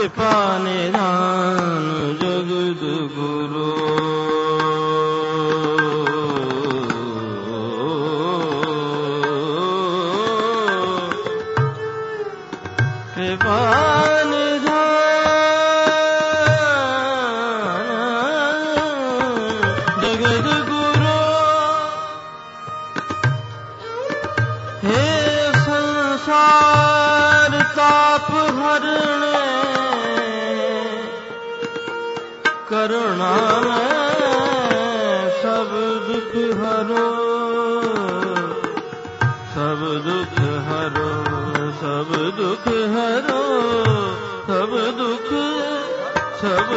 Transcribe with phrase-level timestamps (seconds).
[0.00, 2.19] कृपा निधान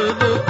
[0.04, 0.43] பொழுது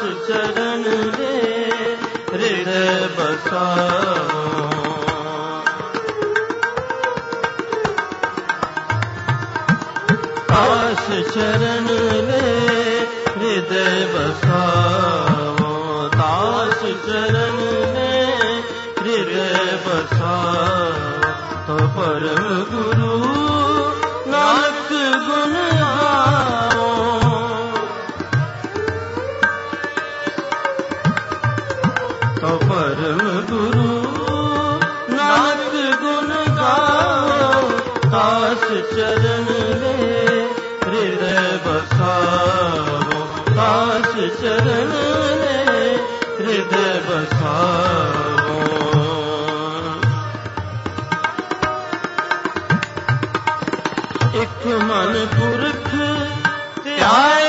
[0.00, 0.82] ਹਰ ਚਰਨ
[1.18, 1.40] ਦੇ
[2.32, 4.68] ਹਿਰਦੈ ਬਸਾਵਾ
[10.52, 11.88] ਆਸ ਚਰਨ
[12.26, 12.40] ਲੈ
[13.36, 17.58] ਹਿਰਦੈ ਬਸਾਵਾ ਤਾਸ ਚਰਨ
[17.94, 18.24] ਲੈ
[19.02, 21.34] ਹਿਰਦੈ ਬਸਾਵਾ
[21.66, 23.29] ਤੋ ਪਰਮ ਗੁਰੂ
[44.38, 44.92] ਸ਼ਰਨ
[45.38, 45.96] ਨੇ
[46.40, 48.58] ਹਿਰਦੈ ਬਸਾਵੋ
[54.34, 55.88] ਇੱਕ ਮਨ ਪੁਰਖ
[56.84, 57.39] ਧਿਆਏ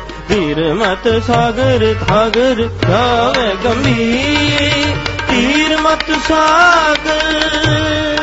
[0.58, 4.96] ਧੀਰ ਮਤ ਸਾਗਰ ਸਾਗਰ ਗਾਵੇ ਗੰਭੀਰ
[5.28, 8.16] ਧੀਰ ਮਤ ਸਾਗਰ।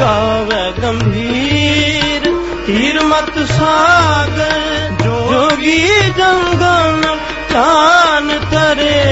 [0.00, 2.32] ਗਾਵੇ ਗੰਭੀਰ
[2.66, 7.16] ਧੀਰ ਮਤ ਸਾਗਰ, ਜੋਗੀ ਜੰਗਮ
[7.52, 9.04] ਚਾਨ ਤਰੇ।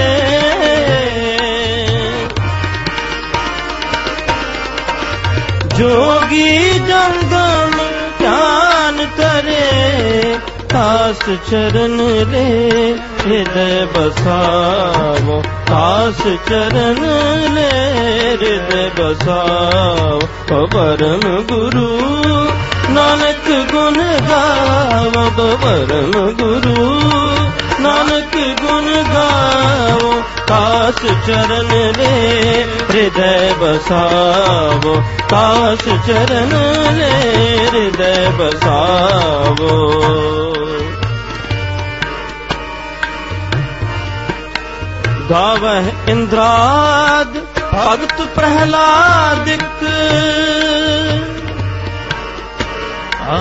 [5.79, 7.76] ਜੋਗੀ ਜੰਗਮ
[9.17, 12.95] ਚਾਨ ਤਰੇ ਤਾਸ ਚਰਨ ਰੇ
[13.27, 17.07] ਹਿਰਦੈ ਬਸਾਵੋ ਤਾਸ ਚਰਨ
[17.55, 17.97] ਲੈ
[18.31, 22.47] ਹਿਰਦੈ ਬਸਾਵੋ ਪਰਮ ਗੁਰੂ
[22.91, 25.31] ਨਾਨਕ ਗੁਣ ਗਾਵੋ
[25.63, 27.01] ਪਰਮ ਗੁਰੂ।
[27.81, 32.65] ਨਾਨਕ ਗੁਣ ਗਾਵੋ ਤਾਸ ਚਰਨ ਰੇ
[32.95, 36.49] ਹਿਰਦੈ ਬਸਾਵੋ। ਤਾਸ ਚਰਨ
[36.97, 40.03] ਲੈ ਹਿਰਦੈ ਬਸਾਵੋ।
[45.31, 47.39] ਗਾਵਹਿ ਇੰਦਰਾਦ,
[47.75, 49.87] ਭਗਤ ਪ੍ਰਹਿਲਾਦਿਕ।
[53.27, 53.33] ਆ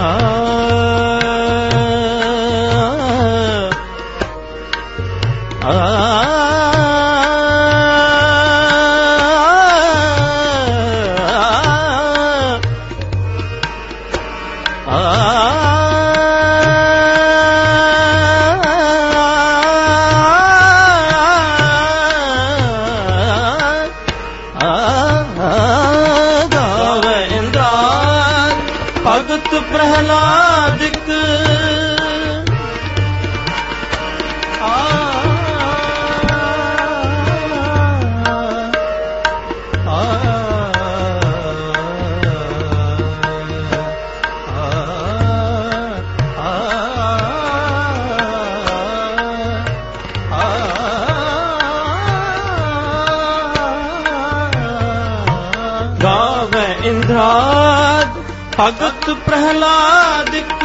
[58.59, 60.63] ਭਗਤ ਪ੍ਰਹਿਲਾਦਿਕ।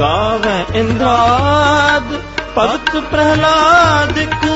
[0.00, 2.14] ਗਾਵੇ ਇੰਦਰਾਦ
[2.58, 4.46] ਭਗਤ ਪ੍ਰਹਿਲਾਦਿਕ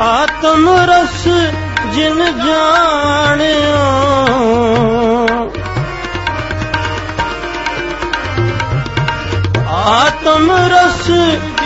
[0.00, 1.24] ਆਤਮ ਰਸ
[1.94, 3.86] ਜਿਨ ਜਾਣਿਓ
[9.68, 11.10] ਆਤਮ ਰਸ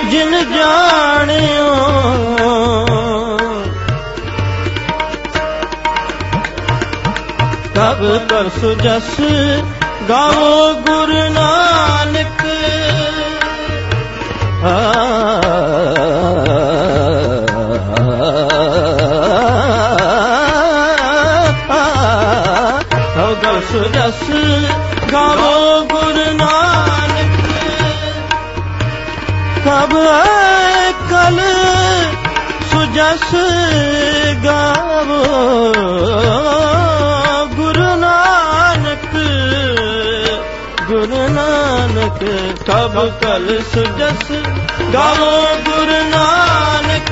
[0.05, 1.75] ਜਿਨ ਜਾਣਿਓ
[8.05, 9.21] ਕਬ ਕਰ ਸੁਜਸ
[10.09, 12.43] ਗਾਵੋ ਗੁਰ ਨਾਨਕ
[23.15, 24.31] ਕਬ ਕਰ ਸੁਜਸ
[25.13, 27.41] ਗਾਵੋ ਗੁਰ ਨਾਨਕ
[29.65, 29.99] ਕਬ
[31.11, 31.41] ਕਲ
[32.73, 33.35] ਸੁਜਸ
[34.45, 36.44] ਗਾਵੋ
[42.67, 44.33] ਕਬ ਕਲ ਸੁਜਸ
[44.95, 47.11] ਗਾਵੋ ਗੁਰੂ ਨਾਨਕ।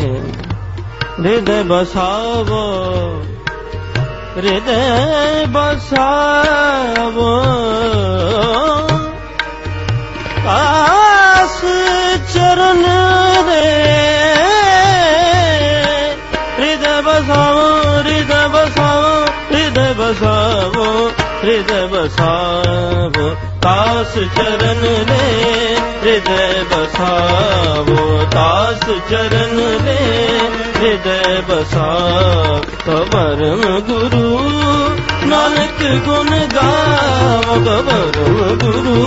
[1.24, 3.22] ਹਿਰਦੈ ਬਸਾਵੋ।
[4.36, 7.42] ਹਿਰਦੈ ਬਸਾਵੋ।
[10.44, 11.60] ਤਾਸ
[12.34, 12.82] ਚਰਨ
[13.46, 13.62] ਲੈ
[16.58, 21.10] ਹਿਰਦੈ ਬਸਾਵੋ ਹਿਰਦੈ ਬਸਾਵੋ ਹਿਰਦੈ ਬਸਾਵੋ
[21.44, 23.34] ਹਿਰਦੈ ਬਸਾਵੋ।
[23.66, 29.96] ਤਾਸ ਚਰਨ ਲੈ ਹਿਰਦੈ ਬਸਾਵੋ ਤਾਸ ਚਰਨ ਲੈ
[30.76, 34.38] ਹਿਰਦੈ ਬਸਾਵ ਤਵਰਮ ਗੁਰੂ
[35.26, 39.06] ਨਾਨਕ ਗੁਣ ਗਾਵੋ ਤਵਰਮ ਗੁਰੂ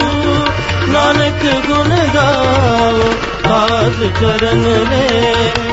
[0.87, 3.11] ਨਾਨਕ ਗੁਣ ਗਾਵੋ
[3.49, 5.07] ਤਾਸ ਚਰਨ ਲੈ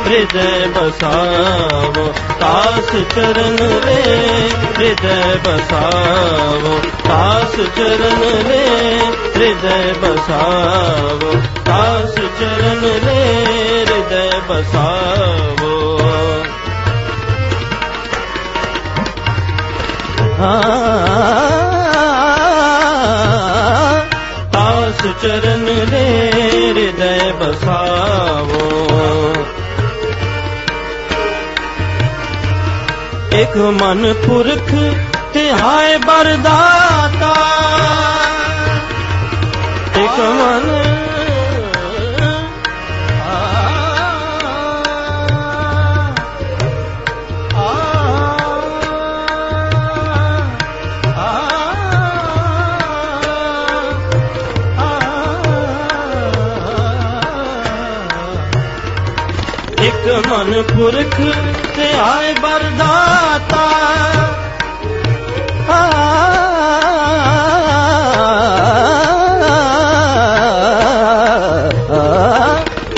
[0.07, 4.03] ਹਿਰਦੈ ਬਸਾਵੋ। ਤਾਸ ਚਰਨ ਲੈ
[4.81, 9.01] ਹਿਰਦੈ ਬਸਾਵੋ। ਤਾਸ ਚਰਨ ਲੈ
[9.37, 11.33] ਹਿਰਦੈ ਬਸਾਵੋ।
[11.65, 13.45] ਤਾਸ ਚਰਨ ਲੈ
[13.81, 15.99] ਹਿਰਦੈ ਬਸਾਵੋ।
[20.39, 21.66] ਤਾਸ
[25.23, 28.63] ਚਰਨ ਲੈ ਹਿਰਦੈ ਬਸਾਵੋ।
[33.33, 34.75] ਇਕ ਮਨ ਪੁਰਖ
[35.33, 37.35] ਤੇ ਹਾਏ ਬਰਦਾਤਾ।
[39.97, 40.21] ਇਕ
[60.47, 61.21] ਮਨ ਇਕ ਮਨ ਪੁਰਖ
[61.77, 63.67] ਤੇ ਆਏ ਬਰਦਾਤਾ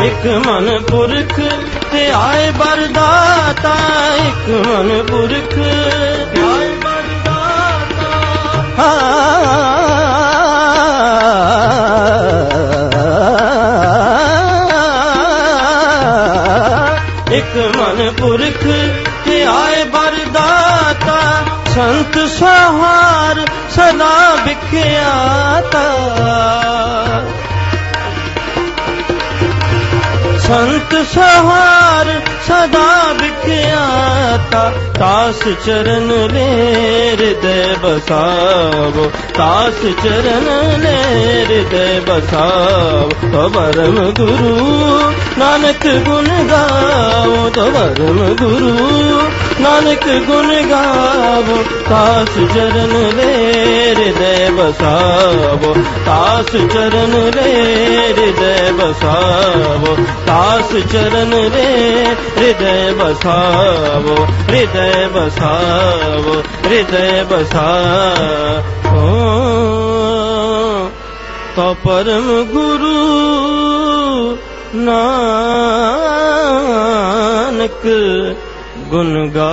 [0.04, 1.40] ਇਕ ਮਨ ਪੁਰਖ
[1.92, 3.74] ਤੇ ਆਏ ਬਰਦਾਤਾ
[4.16, 5.58] ਇਕ ਮਨ ਪੁਰਖ
[17.59, 18.62] ਮਨ ਪੁਰਖ
[19.25, 21.21] ਤੇ ਆਏ ਬਰਦਾਤਾ
[21.75, 24.14] ਸੰਤ ਸਹਾਰ ਸਦਾ
[24.47, 25.85] ਵਿਖਿਆਤਾ
[30.38, 36.46] ਸੰਤ ਸਹਾਰ ਸਦਾ ਵਿਖਿਆਤਾ ਤਾਸ ਚਰਨ ਲੈ
[37.11, 40.46] ਹਿਰਦੈ ਬਸਾਵੋ ਤਾਸ ਚਰਨ
[40.82, 49.20] ਲੈ ਹਿਰਦੈ ਬਸਾਵੋ ਤਵਰਮ ਗੁਰੂ ਨਾਨਕ ਗੁਣ ਗਾਵੋ ਤਵਰਮ ਗੁਰੂ
[49.61, 53.32] ਨਾਨਕ ਗੁਣ ਗਾਵੋ ਤਾਸ ਚਰਨ ਲੈ
[53.88, 55.74] ਹਿਰਦੈ ਬਸਾਵੋ
[56.06, 57.52] ਤਾਸ ਚਰਨ ਲੈ
[57.98, 62.04] ਹਿਰਦੈ ਬਸਾਵੋ ਤਾਸ ਚਰਨ ਰੇ
[62.38, 64.16] ਹਿਰਦੈ ਬਸਾਵੋ
[64.48, 69.07] ਹਿਰਦੈ ਬਸਾਵੋ ਹਿਰਦੈ ਬਸਾਵੋ
[71.57, 72.94] ਤੋ ਪਰਮ ਗੁਰੂ
[74.74, 75.09] ਨਾਨਕ
[78.88, 79.48] ਗੁਣ ਗਾਵੋ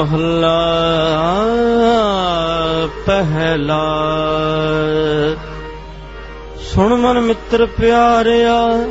[0.00, 0.58] ਮਹੱਲਾ
[3.06, 3.80] ਪਹਿਲਾ।
[6.60, 8.84] ਸੁਣ ਮਨ ਮਿੱਤਰ ਪਿਆਰਿਆ,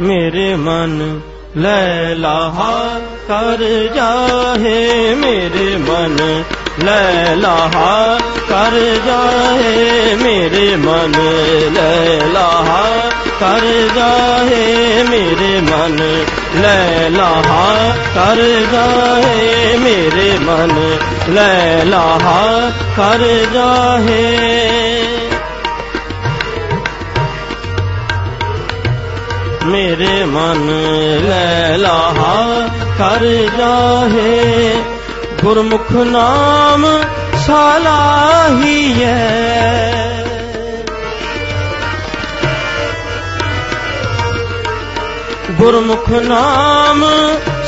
[0.00, 1.20] ਮੇਰੇ ਮਨ
[1.56, 6.44] ਲੈ ਲਾਹਾ ਕਰ ਜਾਹੇ। ਮੇਰੇ ਮਨ
[6.84, 8.18] ਲੈ ਲਾਹਾ
[8.48, 11.14] ਕਰ ਜਾਹੇ। ਮੇਰੇ ਮਨ
[11.72, 13.10] ਲੈ ਲਾਹਾ
[13.40, 16.24] ਕਰ ਜਾਹੇ ਮੇਰੇ ਮਨ
[16.54, 18.36] ਲੈ ਲਾਹਾ ਕਰ
[18.72, 20.96] ਜਾਹੇ ਮੇਰੇ ਮਨ
[21.28, 24.38] ਲੈ ਲਾਹਾ ਕਰ ਜਾਹੇ।
[29.66, 30.70] ਮੇਰੇ ਮਨ
[31.22, 33.26] ਲੈ ਲਾਹਾ ਕਰ
[33.58, 34.74] ਜਾਹੇ।
[35.42, 36.86] ਗੁਰਮੁਖ ਨਾਮ
[37.46, 39.16] ਸਾਲਾਹੀਐ
[45.60, 47.04] ਗੁਰਮੁਖ ਨਾਮ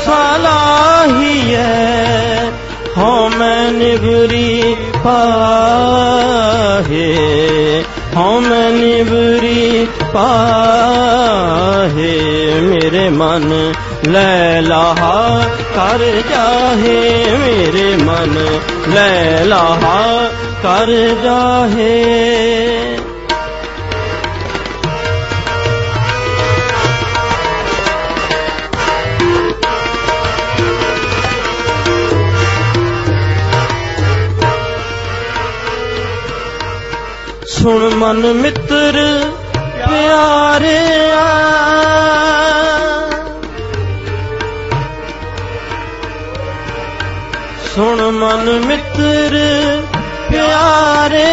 [0.05, 2.49] ਸਾਲਾਹੀਐ
[2.97, 7.83] ਹਉ ਮੈਂ ਨਿਵਰੀ ਪਾਹੇ।
[8.15, 12.21] ਹਉ ਮੈਂ ਨਿਵਰੀ ਪਾਹੇ।
[12.61, 13.73] ਮੇਰੇ ਮਨ
[14.07, 15.43] ਲੈ ਲਾਹਾ
[15.75, 20.31] ਕਰ ਜਾਹੇ। ਮੇਰੇ ਮਨ ਲੈ ਲਾਹਾ
[20.63, 22.92] ਕਰ ਜਾਹੇ।
[37.63, 38.97] ਸੁਣ ਮਨ ਮਿੱਤਰ
[39.85, 41.21] ਪਿਆਰਿਆ
[47.75, 49.37] ਸੁਣ ਮਨ ਮਿੱਤਰ
[50.31, 51.32] ਪਿਆਰੇ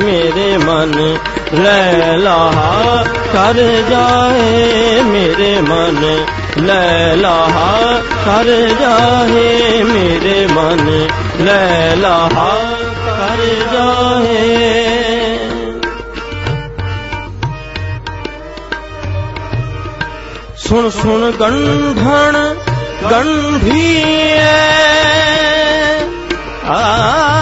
[0.04, 1.18] ਮੇਰੇ ਮਨ
[1.54, 6.24] ਲੈ ਲਾਹਾ ਕਰ ਜਾਏ, ਮੇਰੇ ਮਨ
[6.58, 8.44] ਲੈ ਲਾਹਾ ਕਰ
[8.80, 11.08] ਜਾਏ, ਮੇਰੇ ਮਨ
[11.40, 12.58] ਲੈ ਲਾਹਾ
[13.06, 14.59] ਕਰ ਜਾਏ।
[20.70, 22.54] ਸੁਣ ਸੁਣ ਗੰਢਣ
[23.10, 24.38] ਗੰਢੀਏ
[26.66, 27.39] ਆ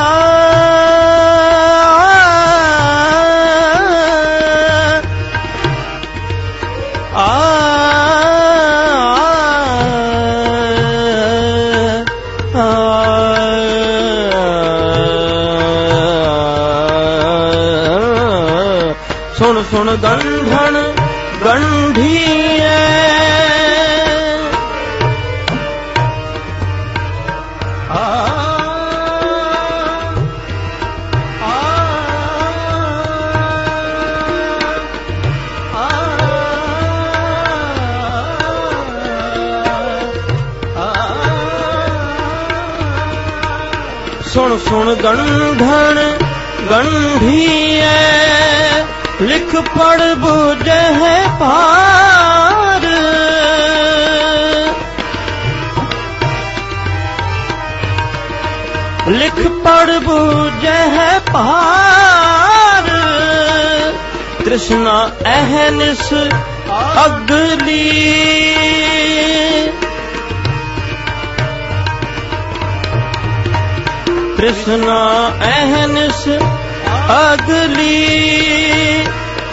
[49.48, 50.80] ਲਿਖ ਪੜ ਬੁਝੇ
[51.40, 52.82] ਪਾਰ
[59.08, 62.90] ਲਿਖ ਪੜ ਬੁਝੇ ਪਾਰ
[64.44, 66.12] ਤ੍ਰਿਸ਼ਨਾ ਅਹਨਿਸ
[67.04, 67.82] ਅਗਲੀ
[74.36, 75.00] ਤ੍ਰਿਸ਼ਨਾ
[75.46, 76.28] ਅਹਨਿਸ
[77.14, 78.47] ਅਗਲੀ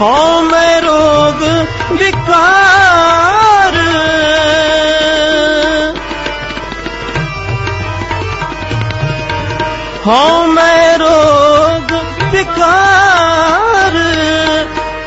[0.02, 1.44] ਹਉ ਮੈਂ ਰੋਗ
[1.92, 3.76] ਵਿਕਾਰ।
[10.08, 11.94] ਹਉ ਮੈਂ ਰੋਗ
[12.32, 13.92] ਵਿਕਾਰ।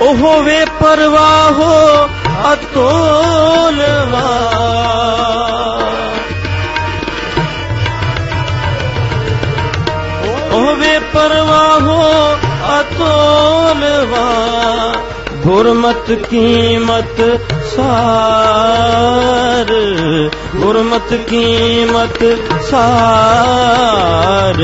[0.01, 2.09] ਉਹ ਵੇ ਪਰਵਾਹੋ
[2.53, 4.29] ਅਤੋਲਵਾ
[10.53, 12.38] ਹੋਵੇ ਪਰਵਾਹੋ
[15.49, 17.41] ਗੁਰਮਤ ਕੀਮਤ
[17.77, 19.75] ਸਾਰ,
[20.57, 22.39] ਗੁਰਮਤ ਕੀਮਤ
[22.71, 24.63] ਸਾਰ।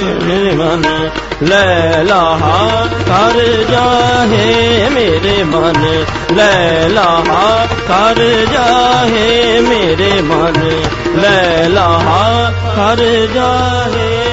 [0.00, 1.10] ਸੁਣ ਮਨ
[1.42, 6.04] ਲੈ ਲਾਹਾ ਕਰ ਜਾਹੇ ਮੇਰੇ ਮਨ।
[6.36, 10.82] ਲੈ ਲਾਹਾ ਕਰ ਜਾਹੇ ਮੇਰੇ ਮਨ।
[11.20, 14.25] ਲੈ ਲਾਹਾ ਕਰ ਜਾਹੇ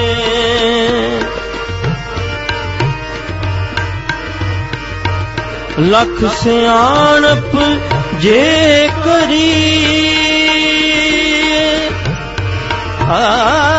[5.78, 7.56] ਲਖ ਸਿਆਣਪ
[8.18, 9.52] ਜੇ ਕਰੀ
[13.10, 13.73] ਆ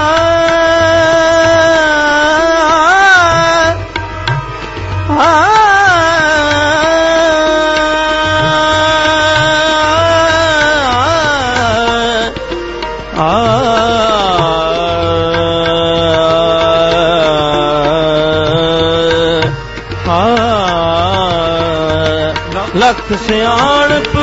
[23.11, 24.17] ਲਖ ਸਿਆਣਪ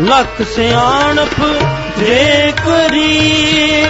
[0.00, 1.40] ਲਖ ਸਿਆਣਪ
[1.98, 3.86] ਜੇ ਕਰੀ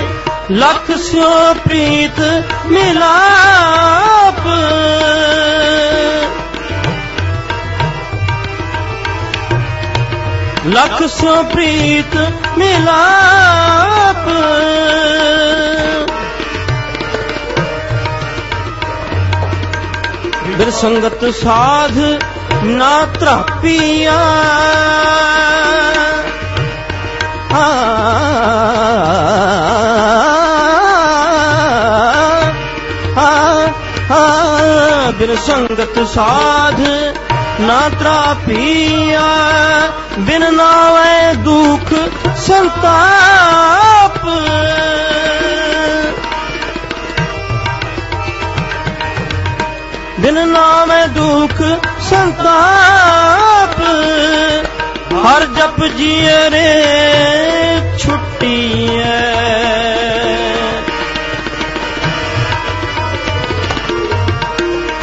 [0.50, 2.20] ਲਖ ਸਿਓ ਪ੍ਰੀਤ
[2.66, 4.46] ਮਿਲਾਪ।
[10.66, 12.16] ਲਖ ਸਿਓ ਪ੍ਰੀਤ
[12.58, 14.28] ਮਿਲਾਪ
[20.48, 21.98] ਬਿਰ ਸੰਗਤ ਸਾਧ
[22.64, 24.20] ਨਾ ਤਰਾਪੀਆਂ।
[35.12, 36.80] ਬਿਨ ਸੰਗਤ ਸਾਧ
[37.60, 39.28] ਨਾ ਤਰਾਪੀਆ।
[40.18, 41.92] ਬਿਨ ਨਾਵੇਂ ਦੁਖ
[42.36, 44.24] ਸੰਤਾਪ।
[50.20, 51.62] ਬਿਨ ਨਾਵੇਂ ਦੁਖ
[52.00, 53.80] ਸੰਤਾਪ,
[55.26, 56.68] ਹਰ ਜਪ ਜੀਏ ਰੇ
[57.98, 58.88] ਛੁੱਟੀ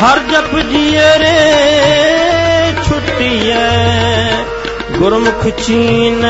[0.03, 1.37] ਹਰ ਜਪ ਜੀਏ ਰੇ
[2.89, 3.51] ਛੁੱਟੀ
[5.01, 6.25] ਗੁਰਮੁਖ ਚੀਨ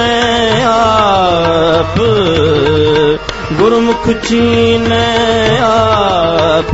[0.66, 1.98] ਆਪ,
[3.54, 6.74] ਗੁਰਮੁਖ ਚੀਨੈ ਆਪ,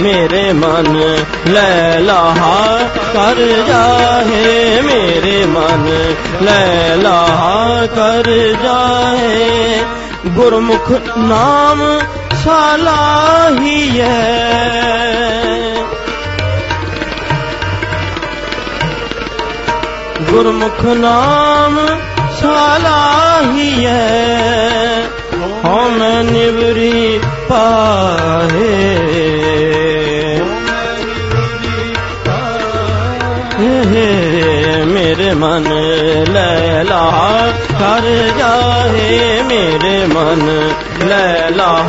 [0.00, 1.16] ਮੇਰੇ ਮਨ
[1.46, 2.78] ਲੈ ਲਾਹਾ
[3.12, 8.30] ਕਰ ਜਾਹੇ, ਮੇਰੇ ਮਨ ਲੈ ਲਾਹਾ ਕਰ
[8.62, 9.78] ਜਾਹੇ।
[10.26, 12.00] ਗੁਰਮੁਖ ਨਾਮ
[12.44, 14.20] ਸਾਲਾਹੀਐ
[20.30, 21.86] ਗੁਰਮੁਖ ਨਾਮ
[22.40, 23.88] ਸਾਲਾਹੀਐ
[25.64, 25.88] ਹਉ
[26.22, 28.96] ਨਿਵਰੀ ਪਾਹੇ।
[34.84, 35.62] ਮੇਰੇ ਮਨ
[36.32, 40.70] ਲੈ ਲਾ ਕਰ ਜਾਹੇ, ਮੇਰੇ ਮਨ
[41.08, 41.84] ਲੈ ਲਾ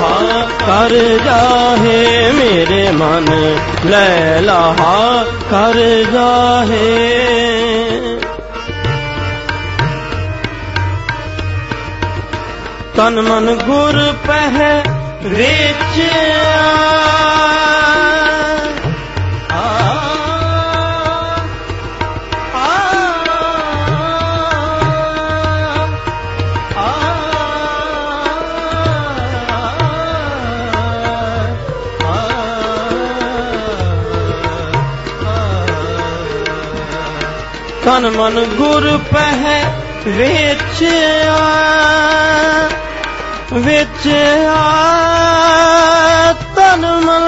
[0.68, 4.76] ਕਰ ਜਾਹੇ, ਮੇਰੇ ਮਨ ਲੈ ਲਾ
[5.52, 7.12] ਕਰ ਜਾਹੇ।
[13.02, 14.84] ਤਨ ਮਨ ਗੁਰ ਪਹਿ
[15.24, 16.62] ਵੇਚਿਆ।
[37.86, 39.66] ਤਨ ਮਨ ਗੁਰ ਪਹਿ
[40.08, 41.38] ਵੇਚਿਆ।
[43.54, 44.08] ਵਿੱਚ
[44.48, 44.62] ਆ
[46.56, 47.28] ਤਨ ਮਨ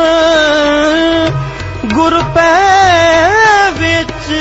[1.93, 4.33] ਗੁਰ ਪੈ ਵਿੱਚ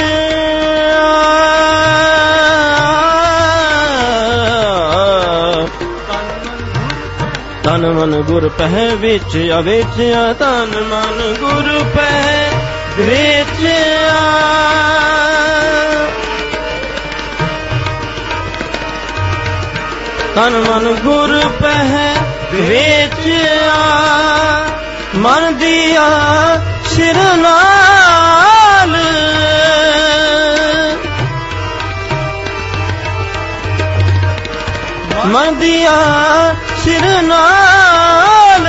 [7.64, 12.51] ਤਨ ਮਨ ਗੁਰ ਪਹਿ ਵਿੱਚ ਆ ਵਿੱਚ ਆ, ਤਨ ਮਨ ਗੁਰ ਪਹਿ
[12.99, 13.66] ਵਿੱਚ
[14.11, 15.32] ਆ।
[20.35, 22.14] ਤਨ ਮਨ ਗੁਰ ਪਹਿ
[22.55, 23.75] ਵੇਚਿਆ,
[25.14, 26.09] ਮਨ ਦੀਆ
[26.85, 28.97] ਸਿਰ ਨਾਲ।
[35.27, 35.99] ਮਨ ਦੀਆ
[36.85, 38.66] ਸਿਰ ਨਾਲ।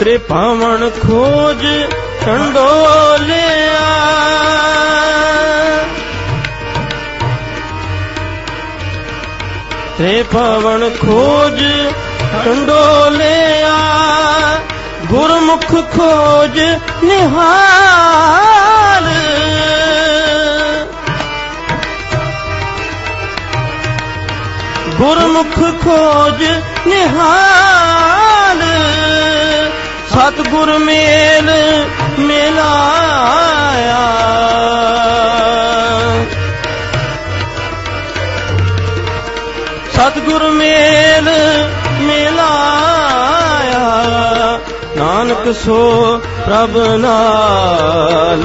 [0.00, 1.66] ਤ੍ਰੇ ਪਾਵਨ ਖੋਜ
[2.26, 3.61] ਟੰਡੋਲਿਆ
[10.02, 11.62] ਤੇ ਪਵਨ ਖੋਜ
[12.44, 13.76] ਟੰਡੋਲਿਆ
[15.06, 16.58] ਗੁਰਮੁਖ ਖੋਜ
[17.04, 19.06] ਨਿਹਾਲ।
[24.96, 26.44] ਗੁਰਮੁਖ ਖੋਜ
[26.86, 28.62] ਨਿਹਾਲ
[30.10, 31.50] ਸਤਗੁਰ ਮੇਲ
[32.18, 34.02] ਮਿਲਾਇਆ
[39.94, 41.30] ਸਤਗੁਰ ਮੇਲ
[42.00, 44.58] ਮਿਲਾਇਆ।
[44.96, 48.44] ਨਾਨਕ ਸੋ ਪ੍ਰਭ ਨਾਲ।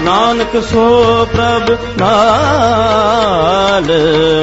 [0.00, 3.84] ਨਾਨਕ ਸੋ ਪ੍ਰਭ ਨਾਲ।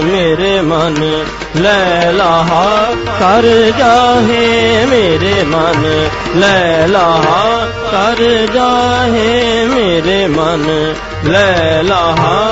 [0.04, 2.88] ਮੇਰੇ ਮਨ ਲੈ ਲਾਹਾ
[3.20, 10.94] ਕਰ ਜਾਹੇ। ਮੇਰੇ ਮਨ ਲੈ ਲਾਹਾ ਕਰ ਜਾਹੇ। ਮੇਰੇ ਮਨ
[11.24, 12.52] ਲੈ ਲਾਹਾ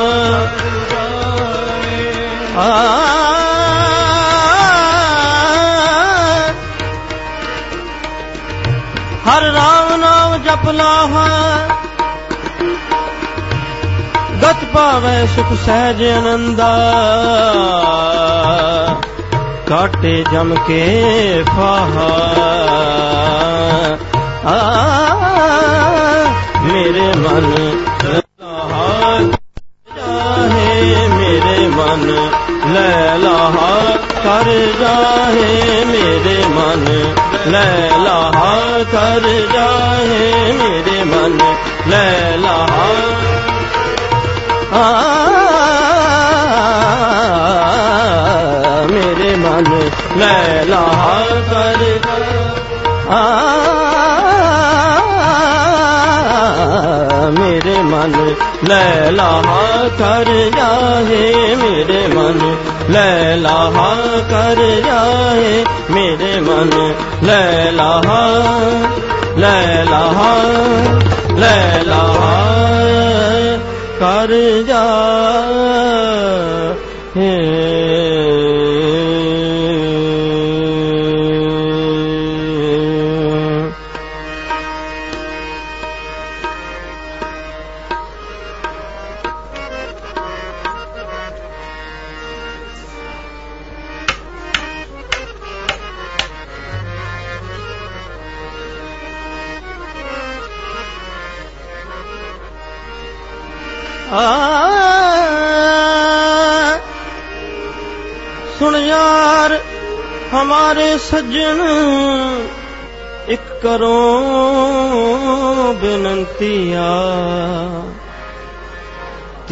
[2.58, 2.64] ਹਰ
[9.42, 11.28] ਰਾਮ ਨਾਮ ਜਪ ਲਾਹਾ।
[14.42, 16.72] ਗਤ ਪਾਵੈ ਸੁਖ ਸਹਿਜ ਅਨੰਦਾ
[19.68, 22.10] ਕਾਟੇ ਜਮ ਕੇ ਫਾਹਾ।
[24.46, 24.60] ਆ,
[26.62, 27.72] ਮੇਰੇ ਮਨ
[34.38, 36.86] ਕਰ ਜਾਹੇ ਮੇਰੇ ਮਨ
[37.48, 39.22] ਲੈ ਲਾਹਾ ਕਰ
[39.54, 41.38] ਜਾਹੇ ਮੇਰੇ ਮਨ
[41.88, 42.88] ਲੈ ਲਾਹਾ
[44.74, 44.84] ਆ
[48.92, 51.20] ਮੇਰੇ ਮਨ ਲੈ ਲਾਹਾ
[51.52, 51.86] ਕਰ।
[53.10, 53.77] ਆ
[58.16, 58.36] ਮੇਰੇ ਮਨ
[58.68, 60.26] ਲੈ ਲਾਹਾ ਕਰ
[60.58, 62.56] ਜਾਹੇ ਮੇਰੇ ਮਨ
[62.90, 63.96] ਲੈ ਲਾਹਾ
[64.30, 66.94] ਕਰ ਜਾਹੇ ਮੇਰੇ ਮਨ
[67.24, 68.42] ਲੈ ਲਾਹਾ
[69.38, 69.84] ਲੈ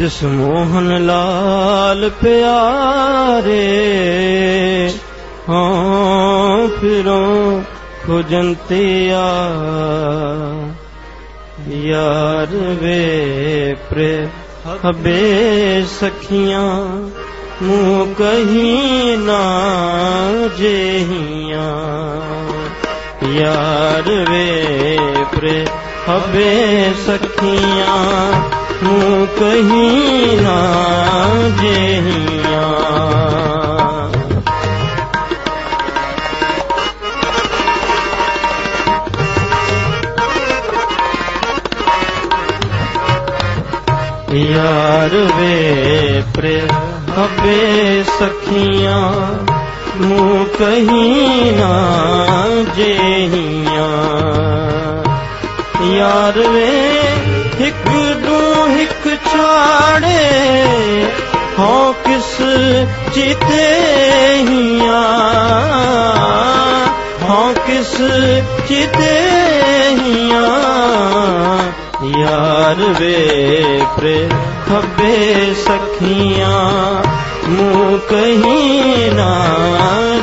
[0.06, 3.62] तिस मोहन लाल प्यारे
[5.46, 7.62] हाँ फिरों
[8.04, 9.24] खुजंतिया
[11.86, 13.02] यार वे
[13.88, 14.12] प्रे
[14.84, 15.24] हबे
[15.94, 16.70] सखियां
[17.66, 19.42] मुँह कहीं ना
[20.58, 21.66] जेहिया।
[23.40, 24.46] यार वे
[25.34, 25.56] प्रे
[26.06, 26.52] हबे
[27.06, 30.56] सखियां ਨੂੰ ਕਹੀਂ ਨਾ
[31.62, 32.96] ਜਹੀਆਂ।
[44.34, 46.60] ਯਾਰ ਵੇ ਪ੍ਰਿਯ
[47.18, 49.10] ਹਬੇ ਸਖੀਆਂ
[49.96, 51.74] ਮੂ ਕਹੀਂ ਨਾ
[52.76, 53.92] ਜਹੀਆਂ।
[55.84, 57.00] ਯਾਰ ਵੇ
[57.58, 57.88] ਇੱਕ
[59.36, 60.46] ਮਾੜੇ
[61.58, 62.36] ਹੋ ਕਿਸ
[63.14, 63.76] ਚਿਤੇ
[64.34, 65.02] ਹੀਆ?
[67.22, 67.96] ਹੋ ਕਿਸ
[68.68, 69.36] ਚਿਤੇ
[69.90, 70.46] ਹੀਆ?
[72.18, 74.28] ਯਾਰ ਵੇ ਪ੍ਰੇ,
[74.68, 76.94] ਖੱਬੇ ਸਖੀਆਂ
[77.48, 79.56] ਮੂੰ ਕਹੀ ਨਾ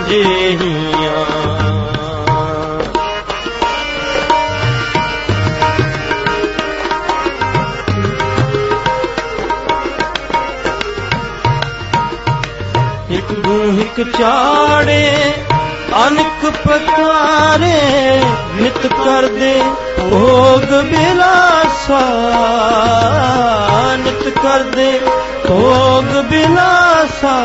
[0.10, 0.43] ਜੇ।
[14.20, 15.34] ਚਾੜੇ
[16.08, 18.22] ਅਨਕ ਪਕਾਰੇ
[18.54, 19.62] ਨਿਤ ਕਰਦੇ
[20.00, 22.02] ਭੋਗ ਬਿਲਾਸਾ।
[23.98, 25.02] ਨਿਤ ਕਰਦੇ
[25.48, 27.36] ਭੋਗ ਬਿਲਾਸਾ।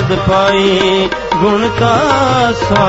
[0.00, 1.96] ਦਾਦ ਪਾਈ ਗੁਣ ਕਾ
[2.60, 2.84] ਸਾ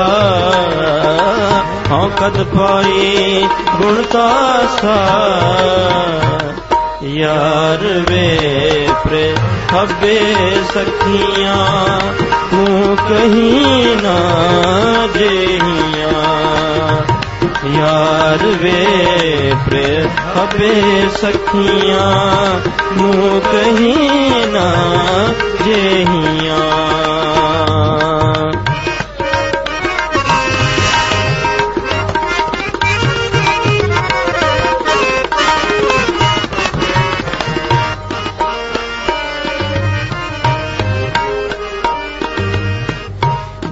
[1.90, 3.46] ਹਉ ਕਦ ਪਾਈ
[3.80, 4.28] ਗੁਣ ਕਾ
[4.80, 4.96] ਸਾ
[7.02, 9.34] ਯਾਰ ਵੇ ਪ੍ਰੇ
[9.74, 10.18] ਹਬੇ
[10.74, 11.66] ਸਖੀਆਂ,
[12.50, 14.18] ਤੂੰ ਕਹੀਂ ਨਾ
[15.14, 16.22] ਜਹੀਆਂ।
[17.78, 20.04] ਯਾਰ ਵੇ ਪ੍ਰੇ
[20.36, 22.10] ਹਬੇ ਸਖੀਆਂ
[22.96, 23.96] ਮੂੰ ਕਹੀ
[24.52, 24.72] ਨਾ
[25.64, 26.91] ਜਹੀਆਂ।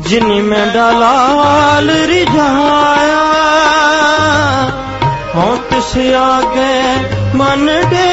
[0.00, 3.20] ਜਿਨੀ ਮੈਂ ਦਲਾਲ ਰਿਝਾਇਆ
[5.36, 6.94] ਹਉ ਤਿਸ ਆਗੇ
[7.34, 8.09] ਮਨ ਦੇ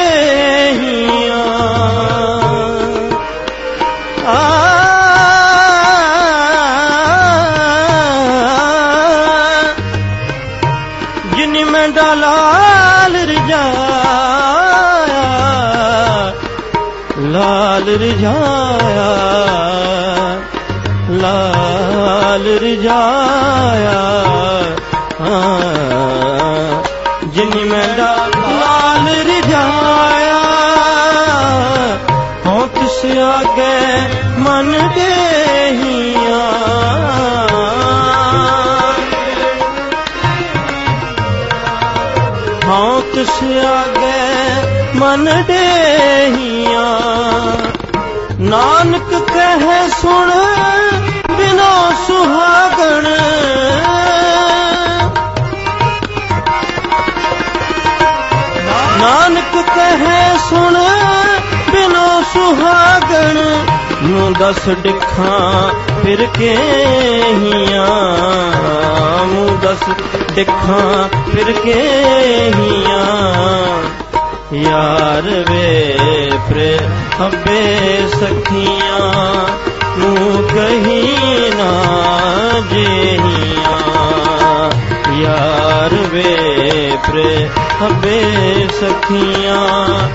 [18.18, 19.10] ਰਜਾਇਆ
[21.10, 23.17] ਲਾਲ ਰਜਾਇਆ
[49.58, 50.30] ਨਾਨਕ ਕਹਿ ਸੁਣ,
[51.36, 53.08] ਬਿਨੋ ਸੁਹਾਗਣ।
[58.98, 60.78] ਨਾਨਕ ਕਹਿ ਸੁਣ,
[61.72, 63.64] ਬਿਨੋ ਸੁਹਾਗਣ।
[64.02, 65.68] ਨੂੰ ਦਸ ਡਿਖਾਂ
[66.02, 66.56] ਫਿਰ ਕੇ
[67.28, 67.86] ਹੀਆਂ
[69.26, 69.90] ਮੂੰ ਦਸ
[70.34, 72.02] ਡਿਖਾਂ ਫਿਰ ਕੇ
[74.52, 75.98] ਯਾਰ ਵੇ
[76.48, 79.48] ਪ੍ਰੇਮੇ ਸਖੀਆਂ
[79.98, 81.16] ਨੂੰ ਕਹੀ
[81.56, 81.82] ਨਾ
[82.70, 84.70] ਜਹੀਆਂ।
[85.12, 90.08] ਯਾਰ ਵੇ ਪ੍ਰੇਮੇ ਸਖੀਆਂ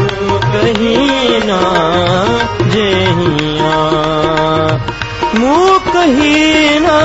[0.00, 1.60] ਨੂੰ ਕਹੀ ਨਾ
[2.70, 4.78] ਜਹੀਆਂ।
[5.38, 7.00] ਨੂੰ ਕਹੀ ਨਾ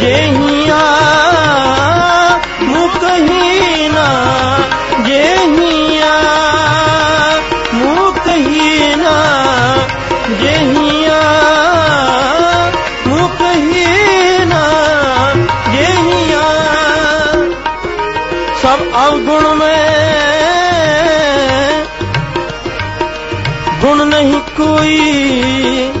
[0.00, 1.93] ਜਹੀਆਂ।
[24.84, 25.92] ਹੋਈ?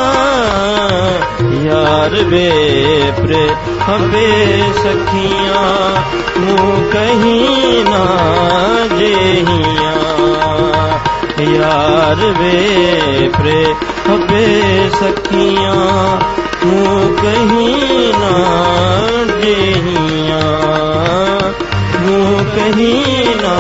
[1.61, 2.51] ਯਾਰ ਵੇ
[3.17, 3.49] ਪ੍ਰੇ
[3.89, 5.95] ਹਵੇ ਸਖੀਆਂ
[6.39, 8.07] ਮੂੰ ਕਹੀ ਨਾ,
[8.97, 10.20] ਜਹੀਆ।
[13.35, 13.59] प्रे
[14.07, 14.45] हवे
[14.95, 15.73] सखिया
[16.65, 18.33] मुँह कहीं ना
[19.41, 20.43] जेहिया
[22.01, 23.55] मुँह कहीं ना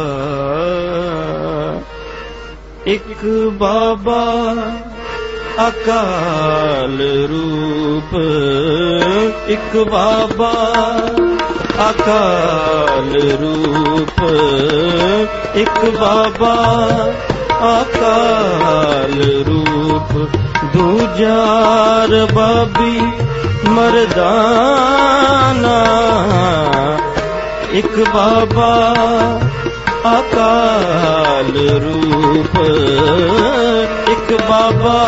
[2.87, 4.55] ਇੱਕ ਬਾਬਾ
[5.67, 8.17] ਅਕਾਲ ਰੂਪ।
[9.47, 10.75] ਇੱਕ ਬਾਬਾ
[11.89, 14.23] ਅਕਾਲ ਰੂਪ।
[15.55, 16.77] ਇੱਕ ਬਾਬਾ
[17.81, 20.29] ਅਕਾਲ ਰੂਪ।
[20.73, 23.01] ਦੂਜਾਰ ਬਾਬੀ
[23.69, 25.83] ਮਰਦਾਨਾ।
[27.71, 28.93] ਇੱਕ ਬਾਬਾ
[30.19, 32.59] ਅਕਾਲ ਰੂਪ।
[34.09, 35.05] ਇੱਕ ਬਾਬਾ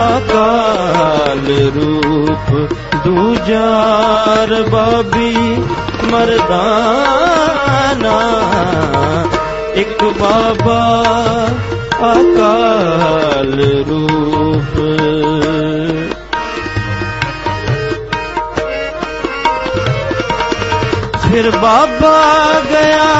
[0.00, 2.70] ਅਕਾਲ ਰੂਪ
[3.04, 5.62] ਦੂਜਾਰ ਬਾਬੀ
[6.04, 8.20] ਮਰਦਾਨਾ।
[9.74, 11.04] ਇੱਕ ਬਾਬਾ
[12.12, 14.80] ਅਕਾਲ ਰੂਪ।
[21.32, 23.14] ਫਿਰ ਬਾਬਾ ਗਿਆ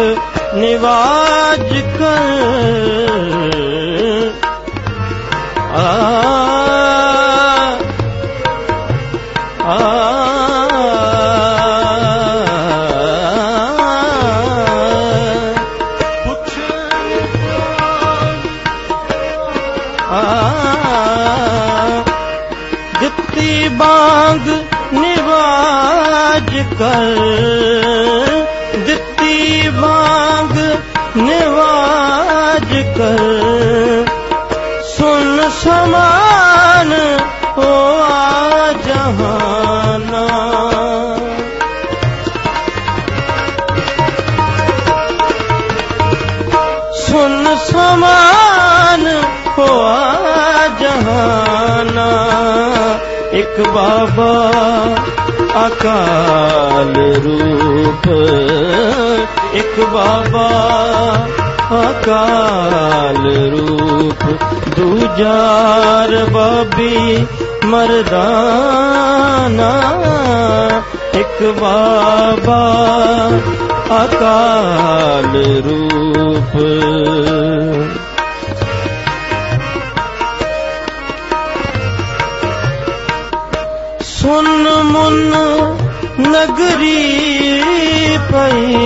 [0.55, 1.20] ਨਿਵਾਜ
[55.81, 58.11] ਅਕਾਲ ਰੂਪ।
[59.53, 60.51] ਇੱਕ ਬਾਬਾ
[61.91, 64.37] ਅਕਾਲ ਰੂਪ।
[64.77, 67.27] ਦੂਜਾਰ ਬਾਬੀ
[67.65, 69.73] ਮਰਦਾਨਾ।
[71.15, 72.87] ਇੱਕ ਬਾਬਾ
[74.05, 76.59] ਅਕਾਲ ਰੂਪ।
[84.03, 85.50] ਸੁਨ ਮੁਨ
[86.61, 88.77] ਨਗਰੀ ਪਈ।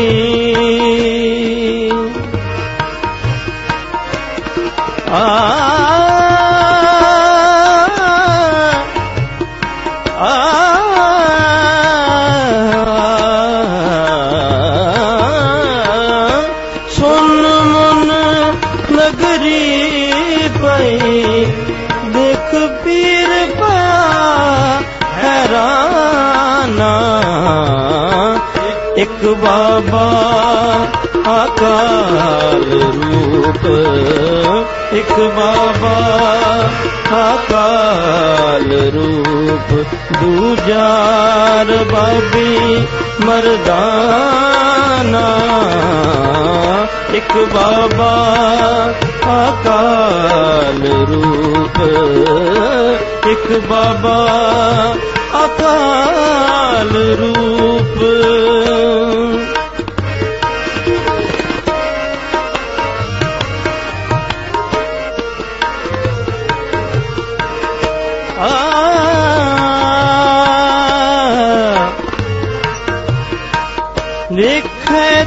[5.11, 5.54] ਆ
[34.95, 35.99] ਇੱਕ ਬਾਬਾ
[37.13, 39.87] ਅਕਾਲ ਰੂਪ
[40.21, 42.87] ਦੂਜਾਰ ਬਾਬੀ
[43.25, 45.27] ਮਰਦਾਨਾ।
[47.15, 48.15] ਇੱਕ ਬਾਬਾ
[49.25, 51.79] ਅਕਾਲ ਰੂਪ,
[53.27, 54.19] ਇੱਕ ਬਾਬਾ
[55.45, 57.99] ਅਕਾਲ ਰੂਪ।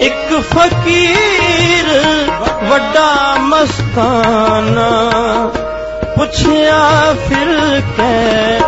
[0.00, 1.86] ਇੱਕ ਫਕੀਰ
[2.64, 4.39] ਵੱਡਾ ਮਸਤਾਨਾ।
[6.30, 8.58] ਪੁੱਛਿਆ ਫਿਰ ਕੈ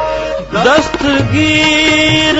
[0.64, 2.38] ਦਸਤਗੀਰ।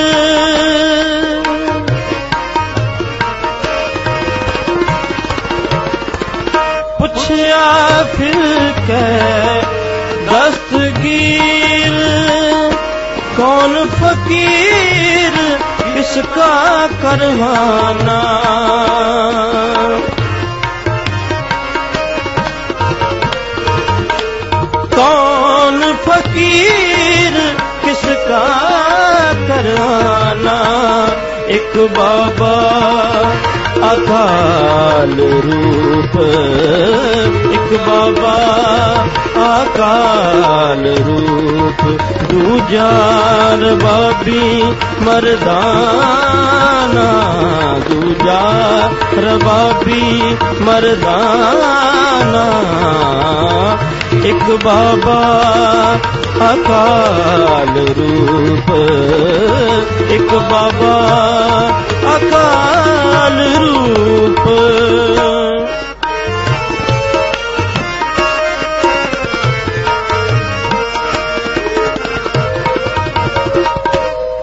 [6.99, 9.61] ਪੁੱਛਿਆ ਫਿਰ ਕੈ
[10.33, 12.01] ਦਸਤਗੀਰ।
[13.37, 15.59] ਕੌਣ ਫਕੀਰ
[15.95, 18.21] ਕਿਸ ਕਾ ਕਰਵਾਨਾ?
[31.75, 32.55] ਨਾਨਕ ਬਾਬਾ
[33.87, 35.13] ਅਕਾਲ
[35.45, 36.17] ਰੂਪ
[37.53, 38.35] ਇੱਕ ਬਾਬਾ
[39.45, 41.85] ਅਕਾਲ ਰੂਪ
[42.31, 44.63] ਦੂਜਾਨ ਬਾਬੀ
[45.03, 47.09] ਮਰਦਾਨਾ
[47.89, 48.41] ਦੂਜਾ
[49.19, 52.47] ਰਬਾਬੀ ਮਰਦਾਨਾ
[54.25, 55.21] ਇੱਕ ਬਾਬਾ
[56.37, 58.71] ਅਕਾਲ ਰੂਪ।
[60.11, 61.21] ਇੱਕ ਬਾਬਾ
[62.17, 64.49] ਅਕਾਲ ਰੂਪ।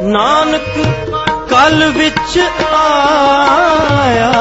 [0.01, 0.85] ਨਾਨਕ
[1.49, 2.39] ਕਲ ਵਿੱਚ
[2.73, 4.31] ਆਇਆ।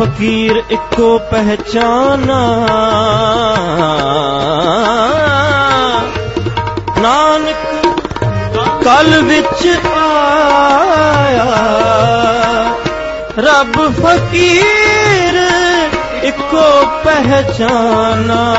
[0.00, 2.40] ਫਕੀਰ ਇੱਕੋ ਪਹਿਚਾਨਾ।
[6.98, 7.56] ਨਾਨਕ
[8.84, 11.46] ਕਲ ਵਿੱਚ ਆਇਆ।
[13.38, 15.40] ਰੱਬ ਫਕੀਰ
[16.22, 18.54] ਇੱਕੋ ਪਹਿਚਾਨਾ।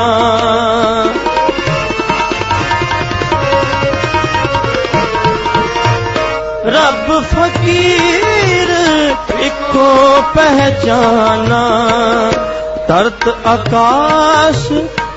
[6.66, 8.31] ਰੱਬ ਫਕੀਰ
[9.42, 11.62] ਇੱਕੋ ਪਹਿਚਾਨਾ,
[12.88, 14.72] ਤਰਤ ਆਕਾਸ਼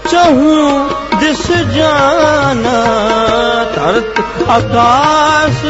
[0.09, 2.83] ਚਹੂ ਦਿਸ ਜਾਨਾ।
[3.75, 5.65] ਤਰਤ ਆਕਾਸ਼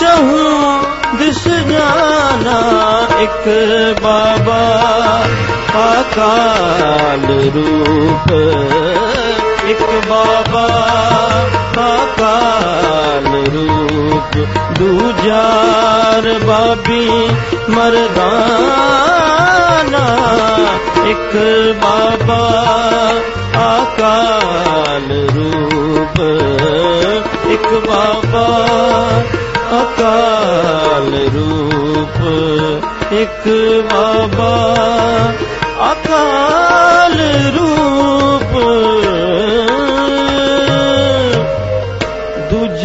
[0.00, 0.80] ਚਹੂ
[1.14, 2.60] ਦਿਸ ਜਾਨਾ,
[3.18, 3.48] ਇੱਕ
[4.02, 4.60] ਬਾਬਾ
[5.74, 8.32] ਆਕਾਲ ਰੂਪ
[9.68, 10.66] ਇੱਕ ਬਾਬਾ
[11.80, 14.36] ਆਕਾਲ ਰੂਪ
[14.78, 17.08] ਦੂਜਾਰ ਬਾਬੀ
[17.70, 18.34] ਮਰਦਾਨਾ
[21.06, 21.36] ਇੱਕ
[21.82, 22.40] ਬਾਬਾ
[23.62, 26.20] ਆਕਾਲ ਰੂਪ
[27.50, 28.46] ਇੱਕ ਬਾਬਾ
[29.80, 32.18] ਅਕਾਲ ਰੂਪ
[33.12, 33.48] ਇੱਕ
[33.92, 34.54] ਬਾਬਾ
[35.92, 37.18] ਅਕਾਲ
[37.56, 38.15] ਰੂਪ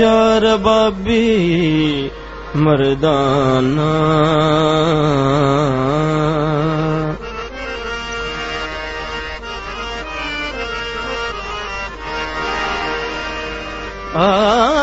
[0.01, 2.09] ਯਾਰ ਬਾਬੀ
[2.55, 3.91] ਮਰਦਾਨਾ।
[14.15, 14.80] ਬਾਬਾ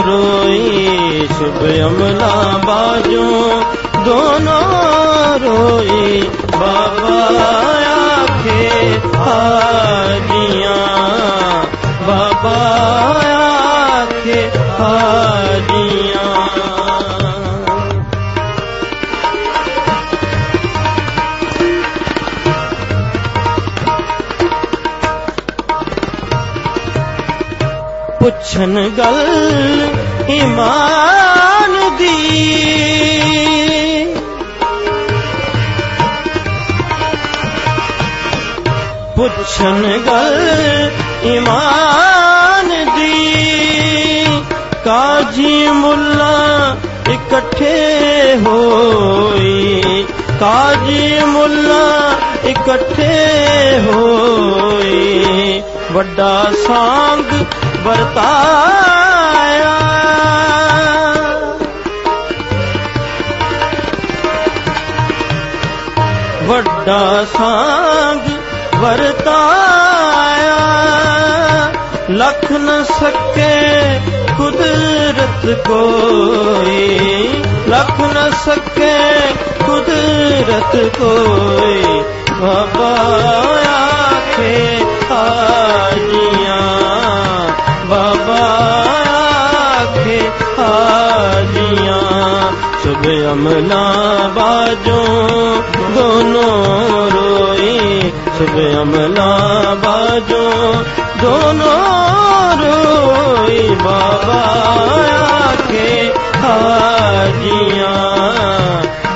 [0.08, 3.62] ਰੋਈ ਸ਼ੁਭ ਅਮਲਾ ਬਾਜੋਂ
[4.06, 5.40] ਦੋਨੋਂ
[28.28, 29.88] ਪੁੱਛਣ ਗੱਲ
[30.30, 32.46] ਇਮਾਨ ਦੀ।
[39.16, 40.92] ਪੁੱਛਣ ਗੱਲ
[41.24, 43.36] ਇਮਾਨ ਦੀ।
[44.86, 46.78] ਕਾਜੀ ਮੁੱਲਾ
[47.12, 47.96] ਇਕੱਠੇ
[48.46, 49.84] ਹੋਈ।
[50.40, 52.12] ਕਾਜੀ ਮੁੱਲਾ
[52.46, 53.26] ਇਕੱਠੇ
[53.80, 57.46] ਹੋਏ ਵੱਡਾ ਸਾੰਗ
[57.84, 59.78] ਵਰਤਾਇਆ।
[66.44, 68.20] ਵੱਡਾ ਸਾੰਗ
[68.76, 70.58] ਵਰਤਾਇਆ।
[72.12, 74.00] ਲਖ ਨ ਸਕੇ
[74.38, 77.30] ਕੁਦਰਤ ਕੋਈ।
[77.68, 79.12] ਲਖ ਨ ਸਕੇ
[79.66, 82.04] ਕੁਦਰਤ ਕੋਈ।
[82.42, 82.96] ਬਾਬਾ
[83.70, 86.37] ਆਖੇ ਹਾਜੀਆਂ
[92.88, 93.94] ਸੁਬ ਅਮਲਾ
[94.36, 95.62] ਬਾਜੋਂ,
[95.96, 99.38] ਦੋਨੋਂ ਰੋਈ। ਸੁਬ ਅਮਲਾ
[99.84, 100.74] ਬਾਜੋਂ,
[101.22, 104.56] ਦੋਨੋਂ ਰੋਈ। ਬਾਬਾ
[105.52, 106.12] ਆਖੇ
[106.44, 107.94] ਹਾਜੀਆਂ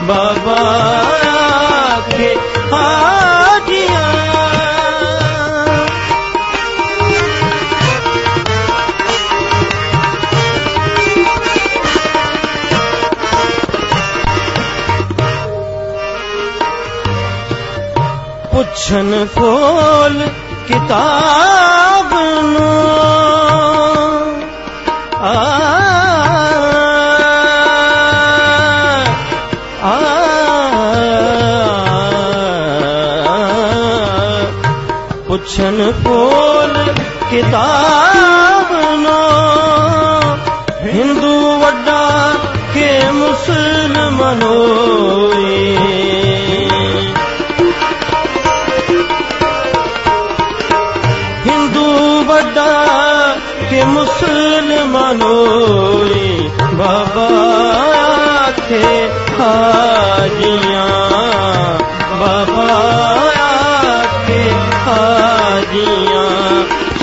[0.04, 0.60] ਬਾਬਾ
[1.96, 2.36] ਆਖੇ
[2.74, 3.51] ਹਾਜੀਆਂ
[18.92, 20.22] ਪੁੱਛਣ ਫੋਲ
[20.68, 22.14] ਕਿਤਾਬ
[22.46, 22.72] ਨੂੰ
[25.22, 25.32] ਆ
[29.84, 29.96] ਆ
[35.28, 36.74] ਪੁੱਛਣ ਫੋਲ
[37.30, 38.31] ਕਿਤਾਬ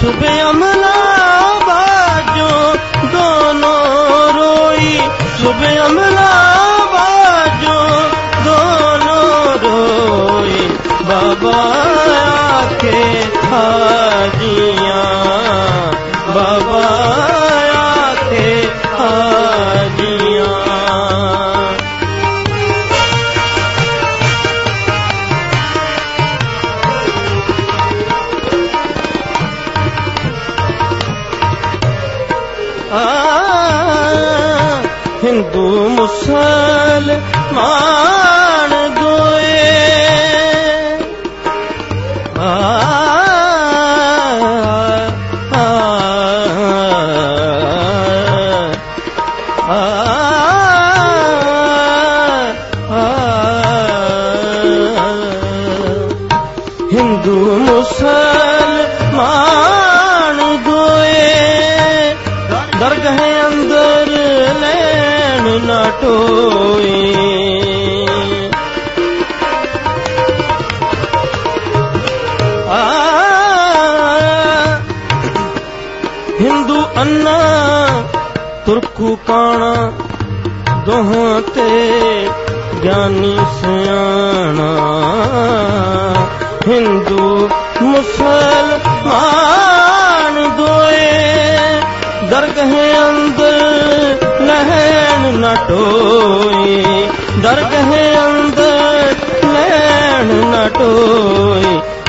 [0.00, 0.94] ਸੁਬ ਅਮਲਾ
[1.66, 2.76] ਬਾਜੋ
[3.12, 4.98] ਦੋਨੋਂ ਰੋਈ।
[5.42, 6.17] ਸੁਬ ਅਮਲਾ
[36.28, 36.67] time.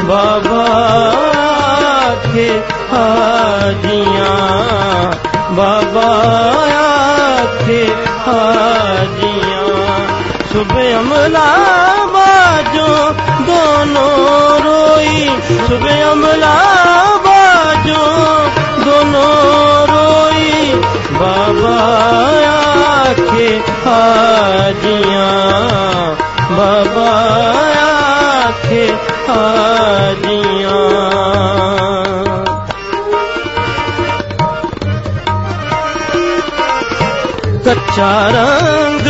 [0.09, 0.65] ਬਾਬਾ
[2.23, 2.47] ਕੇ
[2.93, 4.35] ਹਾਜੀਆਂ
[5.51, 6.07] ਬਾਬਾ
[7.67, 7.85] ਕੇ
[8.27, 9.67] ਹਾਜੀਆਂ
[10.53, 11.45] ਸੁਬਹ ਅਮਲਾ
[12.13, 12.87] ਬਾਜੋ
[13.41, 15.29] ਦੋਨੋਂ ਰੋਈ
[15.67, 16.78] ਸੁਬਹ ਅਮਲਾ
[37.99, 39.07] ਕੱਚਾ ਰੰਗ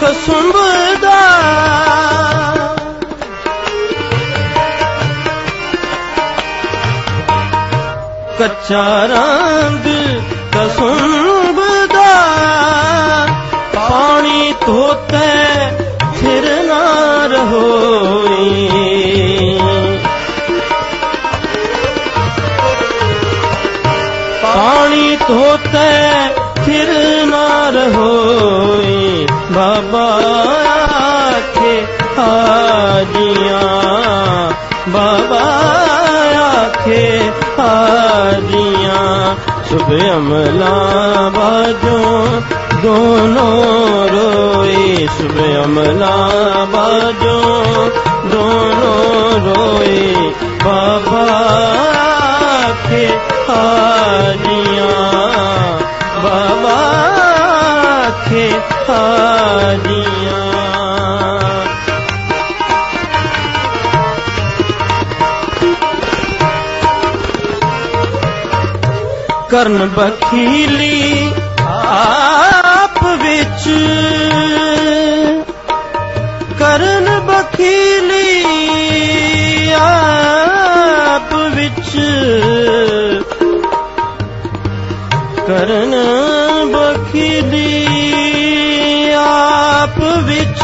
[0.00, 0.54] ਕਸੁੰਭ
[1.02, 1.18] ਦਾ
[8.38, 9.88] ਕੱਚਾ ਰੰਗ
[10.54, 11.60] ਕਸੁੰਭ
[11.94, 12.16] ਦਾ
[13.74, 15.32] ਪਾਣੀ ਧੋਤੇ
[26.66, 26.88] ਫਿਰ
[27.26, 30.20] ਨਾ ਰਹੋਈ ਪਾਣੀ ਧੋਤੇ ਫਿਰ ਨਾ ਰਹੋਈ ਬਾਬਾ
[31.26, 31.86] ਆਖੇ,
[32.18, 33.62] ਹਾਜੀਆਂ।
[34.88, 35.42] ਬਾਬਾ
[36.40, 39.36] ਆਖੇ, ਹਾਜੀਆਂ।
[39.70, 42.26] ਸੁਬਹ ਅਮਲਾ ਬਾਜੋ
[42.82, 46.28] ਦੋਨੋਂ ਰੋਏ। ਸੁਬਹ ਅਮਲਾ
[46.64, 47.52] ਬਾਜੋ
[69.62, 71.32] ਕਰਨ ਬਖੀਲੀ
[71.68, 73.68] ਆਪ ਵਿੱਚ।
[76.58, 78.44] ਕਰਨ ਬਖੀਲੀ
[79.72, 81.96] ਆਪ ਵਿੱਚ।
[85.46, 85.94] ਕਰਨ
[86.64, 87.86] ਬਖੀਲੀ
[89.16, 90.62] ਆਪ ਵਿੱਚ।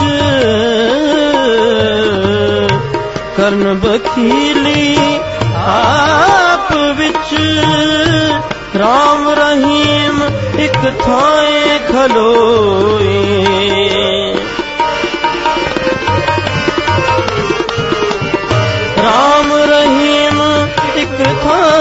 [3.36, 4.98] ਕਰਨ ਬਖੀਲੀ
[5.56, 7.36] ਆਪ ਵਿੱਚ।
[8.78, 10.20] ਰਾਮ ਰਹੀਮ
[10.58, 13.22] ਇੱਕ ਥਾਂ ਖਲੋਏ
[19.02, 20.40] ਰਾਮ ਰਹੀਮ
[20.96, 21.78] ਇੱਕ ਥਾਂ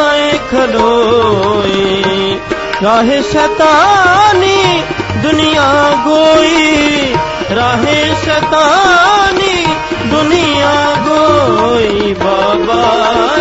[0.51, 2.37] ਖਲੋਏ
[2.83, 4.81] ਰਾਹੇ ਸ਼ੈਤਾਨੀ
[5.17, 5.69] ਦੁਨੀਆ
[6.05, 7.13] ਗੋਈ
[7.55, 9.65] ਰਾਹੇ ਸ਼ੈਤਾਨੀ
[10.05, 10.73] ਦੁਨੀਆ
[11.07, 12.83] ਗੋਈ ਬਾਬਾ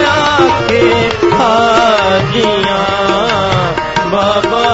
[0.09, 3.06] ਆਖੇ ਹਾਜੀਆਂ
[4.13, 4.65] ਬਾਬਾ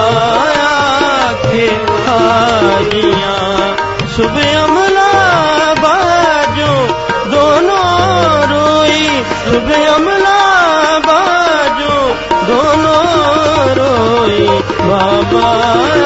[1.29, 1.69] ਆਖੇ
[2.09, 3.77] ਹਾਜੀਆਂ
[4.17, 6.89] ਸੁਬਹ ਅਮਲਾ ਬਾਜੋ
[7.27, 12.17] ਦੋਨੋਂ ਰੋਈ। ਸੁਬਹ ਅਮਲਾ ਬਾਜੋ
[12.47, 14.49] ਦੋਨੋਂ ਰੋਈ।
[14.81, 15.49] ਬਾਬਾ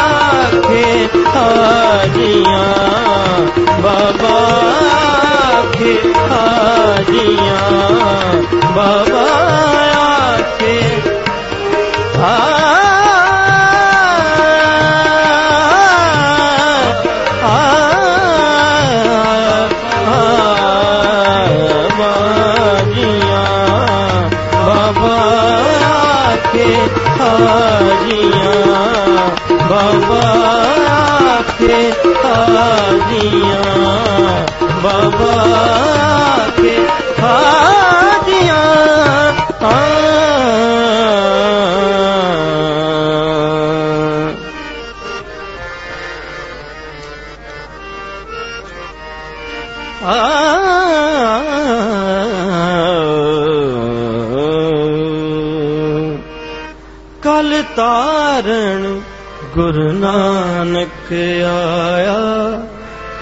[0.03, 2.64] ਆਖੇ ਹਾਜੀਆਂ
[3.81, 4.37] ਬਾਬਾ
[5.59, 5.99] ਆਖੇ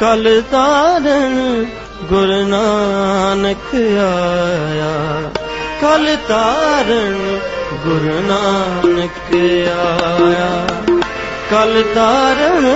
[0.00, 1.64] ਕਲ ਤਾਰਨ
[2.02, 5.30] ਗੁਰੂ ਨਾਨਕ ਆਇਆ।
[5.82, 7.38] ਕਲ ਤਾਰਨ
[7.84, 9.34] ਗੁਰੂ ਨਾਨਕ
[9.68, 10.66] ਆਇਆ।
[11.50, 12.72] ਕਲ ਤਾਰਨ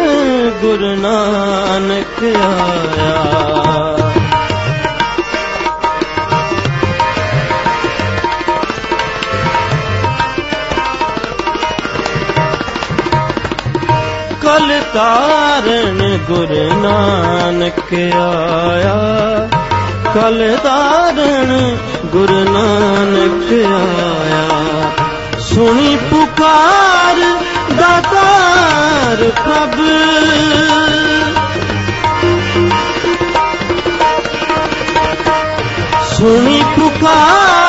[0.63, 4.08] ਗੁਰੂ ਨਾਨਕ ਆਇਆ।
[14.49, 19.49] ਕਲ ਤਾਰਨ ਗੁਰ ਨਾਨਕ ਆਇਆ।
[20.15, 21.77] ਕਲ ਤਾਰਨ
[22.07, 24.49] ਗੁਰ ਨਾਨਕ ਆਇਆ।
[25.41, 27.37] ਸੁਣੀ ਪੁਕਾਰ
[27.77, 29.81] ਦਾਤਾਰ ਪ੍ਰਭ।
[36.17, 37.68] ਸੁਣੀ ਪੁਕਾਰ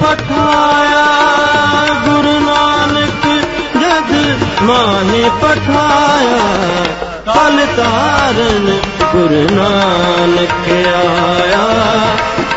[0.00, 1.06] ਪਠਾਇਆ,
[2.04, 3.26] ਗੁਰੂ ਨਾਨਕ
[3.80, 4.14] ਜਗ
[4.62, 6.38] ਮਾਹੇ ਪਠਾਇਆ
[7.26, 8.78] ਕਲ ਤਾਰਨ
[9.12, 11.68] ਗੁਰੂ ਨਾਨਕ ਆਇਆ।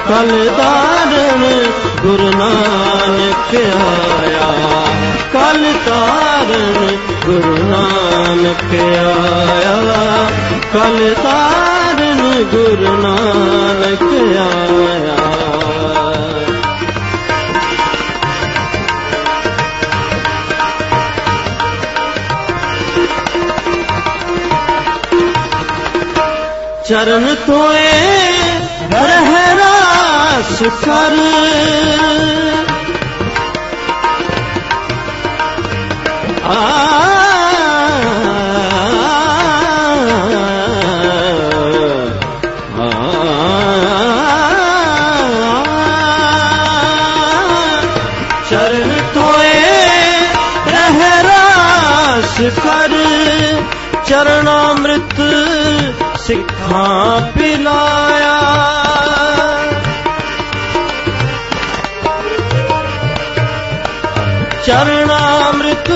[0.10, 1.66] ਕਲ ਤਾਰਨ
[2.02, 4.86] ਗੁਰੂ ਨਾਨਕ ਆਇਆ।
[5.34, 10.30] ਕਲ ਤਾਰਨ ਗੁਰੂ ਨਾਨਕ ਆਇਆ।
[10.74, 14.02] ਕਲ ਤਾਰਨ ਗੁਰੂ ਨਾਨਕ
[14.38, 15.81] ਆਇਆ।
[26.92, 27.92] ਚਰਨ ਤੋਏ
[28.94, 31.16] ਰਹਿ ਰਾਸ ਕਰ
[36.44, 37.11] ਚਰਨ
[56.72, 58.36] ਸਿੱਖਾਂ ਪਿਲਾਇਆ
[64.65, 65.91] ਚਰਨਾਮ੍ਰਿਤ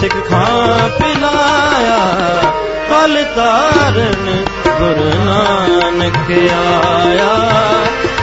[0.00, 2.00] ਸਿੱਖਾਂ ਪਿਲਾਇਆ
[2.88, 4.44] ਕਲ ਤਾਰਨ
[4.78, 7.30] ਗੁਰੂ ਨਾਨਕ ਆਇਆ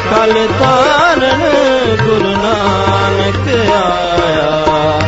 [0.10, 1.48] ਕਲ ਤਾਰਨ
[2.04, 5.00] ਗੁਰੂ ਨਾਨਕ ਆਇਆ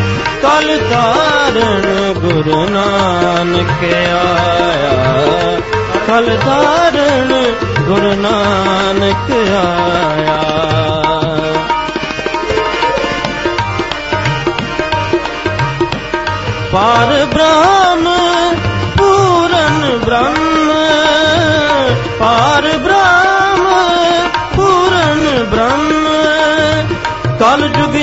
[0.42, 5.81] ਕਲ ਤਾਰਨ ਗੁਰੂ ਨਾਨਕ ਆਇਆ
[6.12, 10.44] ਕਲ ਤਾਰਨ ਗੁਰੂ ਨਾਨਕ ਆਇਆ।
[16.72, 18.08] ਪਾਰ ਬ੍ਰਹਮ,
[18.98, 20.72] ਪੂਰਨ ਬ੍ਰਹਮ,
[22.20, 23.68] ਪਾਰ ਬ੍ਰਹਮ,
[24.56, 26.08] ਪੂਰਨ ਬ੍ਰਹਮ।
[27.40, 27.96] ਕਲ ਜੁਗ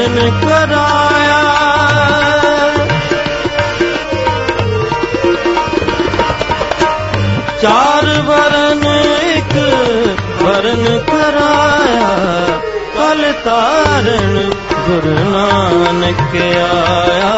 [0.10, 1.42] ਵਰਨ ਕਰਾਇਆ
[7.62, 8.84] ਚਾਰ ਵਰਨ
[9.30, 9.56] ਇੱਕ
[10.42, 12.10] ਵਰਨ ਕਰਾਇਆ
[12.96, 17.34] ਕਲ ਤਾਰਨ ਗੁਰੂ ਨਾਨਕ ਆਇਆ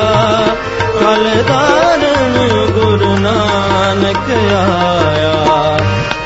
[1.01, 2.38] ਕਲ ਤਾਰਨ
[2.72, 5.41] ਗੁਰੂ ਨਾਨਕ ਆਇਆ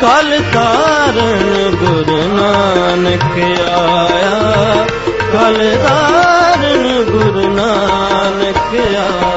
[0.05, 3.39] ਕਲ ਤਾਰਨ ਗੁਰੂ ਨਾਨਕ
[3.69, 4.85] ਆਇਆ।
[5.33, 9.34] ਕਲ ਤਾਰਨ ਗੁਰੂ ਨਾਨਕ ਆਇਆ।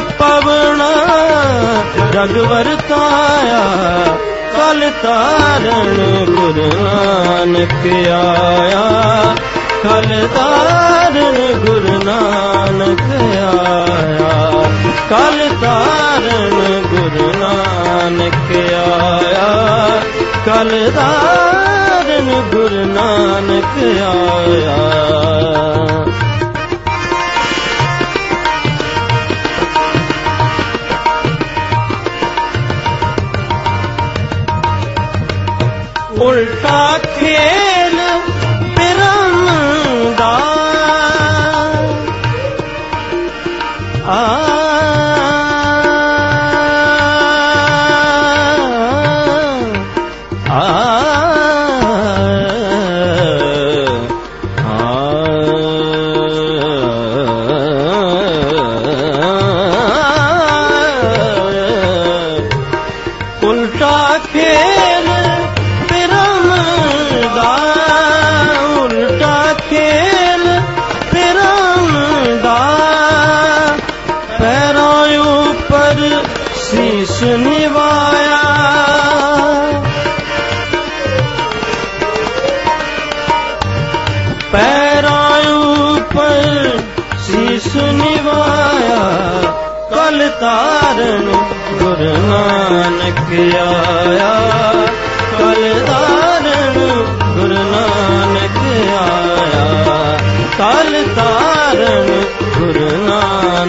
[0.00, 0.92] ਪਵਣਾ
[2.12, 3.64] ਜਗ ਵਰਤਾਇਆ,
[4.56, 9.34] ਕਲ ਤਾਰਨ ਗੁਰੂ ਨਾਨਕ ਆਇਆ।
[9.82, 13.00] ਕਲ ਤਾਰਨ ਗੁਰੂ ਨਾਨਕ
[13.38, 14.64] ਆਇਆ,
[15.10, 20.00] ਕਲ ਤਾਰਨ ਗੁਰੂ ਨਾਨਕ ਆਇਆ।
[20.46, 25.08] ਕਲ ਤਾਰਨ ਗੁਰੂ ਨਾਨਕ ਆਇਆ।
[36.20, 37.36] ਉਲਟਾ ਖੇ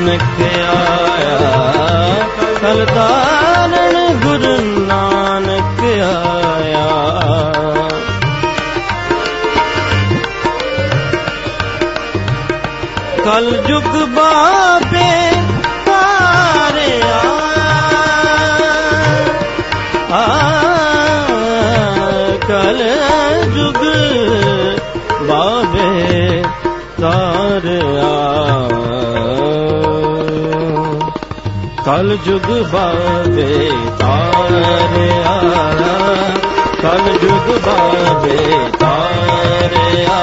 [0.09, 1.37] ਨਾਨਕ ਆਇਆ।
[2.61, 4.68] ਕਲ ਤਾਰਨ ਗੁਰੂ
[32.09, 35.33] ਕਲ ਜੁਗ ਬਾਬੇ ਤਾਰਿਆ
[36.81, 38.37] ਕਲ ਜੁਗ ਬਾਬੇ
[38.79, 40.17] ਤਾਰਿਆ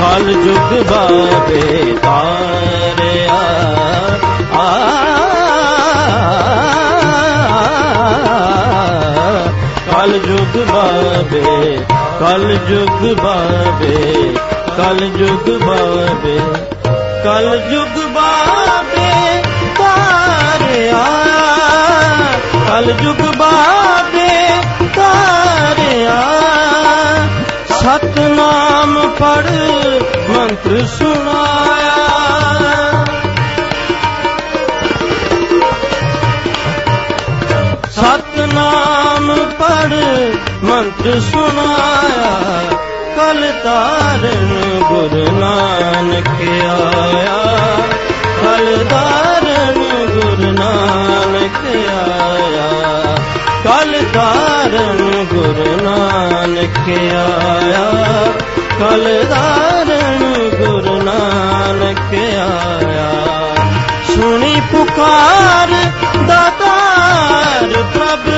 [0.00, 3.38] ਕਲ ਜੁਗ ਬਾਬੇ ਤਾਰਿਆ
[4.54, 4.68] ਆ
[9.86, 11.78] ਕਲ ਜੁਗ ਬਾਬੇ
[12.20, 14.34] ਕਲ ਜੁਗ ਬਾਬੇ
[14.76, 16.40] ਕਲ ਜੁਗ ਬਾਬੇ
[17.24, 19.42] ਕਲ ਜੁਗ ਬਾਬੇ
[19.78, 21.04] ਤਾਰਿਆ
[22.68, 24.48] ਕਲ ਜੁਗ ਬਾਬੇ
[24.96, 26.22] ਤਾਰਿਆ
[27.68, 29.50] ਸਤਨਾਮ ਪੜ
[30.30, 31.98] ਮੰਤਰ ਸੁਣਾਇਆ।
[37.90, 39.92] ਸਤਨਾਮ ਪੜ
[40.64, 42.30] ਮੰਤਰ ਸੁਣਾਇਆ।
[43.16, 44.51] ਕਲ ਤਾਰਨ
[45.02, 46.28] ਗੁਰੂ ਨਾਨਕ
[46.64, 47.56] ਆਇਆ।
[48.42, 53.16] ਕਲ ਤਾਰਨ ਗੁਰੂ ਨਾਨਕ ਆਇਆ।
[53.64, 58.24] ਕਲ ਤਾਰਨ ਗੁਰੂ ਨਾਨਕ ਆਇਆ।
[58.80, 63.12] ਕਲ ਤਾਰਨ ਗੁਰੂ ਨਾਨਕ ਆਇਆ।
[64.14, 65.68] ਸੁਣੀ ਪੁਕਾਰ
[66.26, 68.30] ਦਾਤਾਰ ਪ੍ਰਭ।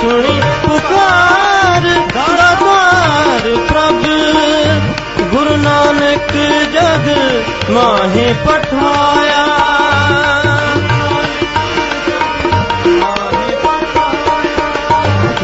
[0.00, 1.80] ਸੁਣੀ ਪੁਕਾਰ
[2.14, 4.11] ਦਾਤਾਰ ਪ੍ਰਭ। ਗੁਰੂ
[5.62, 6.32] ਨਾਨਕ
[6.72, 7.10] ਜਗ
[7.70, 9.46] ਮਾਹੇ ਪਠਾਇਆ।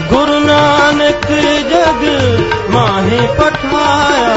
[0.09, 1.27] ਗੁਰੂ ਨਾਨਕ
[1.71, 2.09] ਜਗ
[2.71, 4.37] ਮਾਹੇ ਪਠਾਇਆ।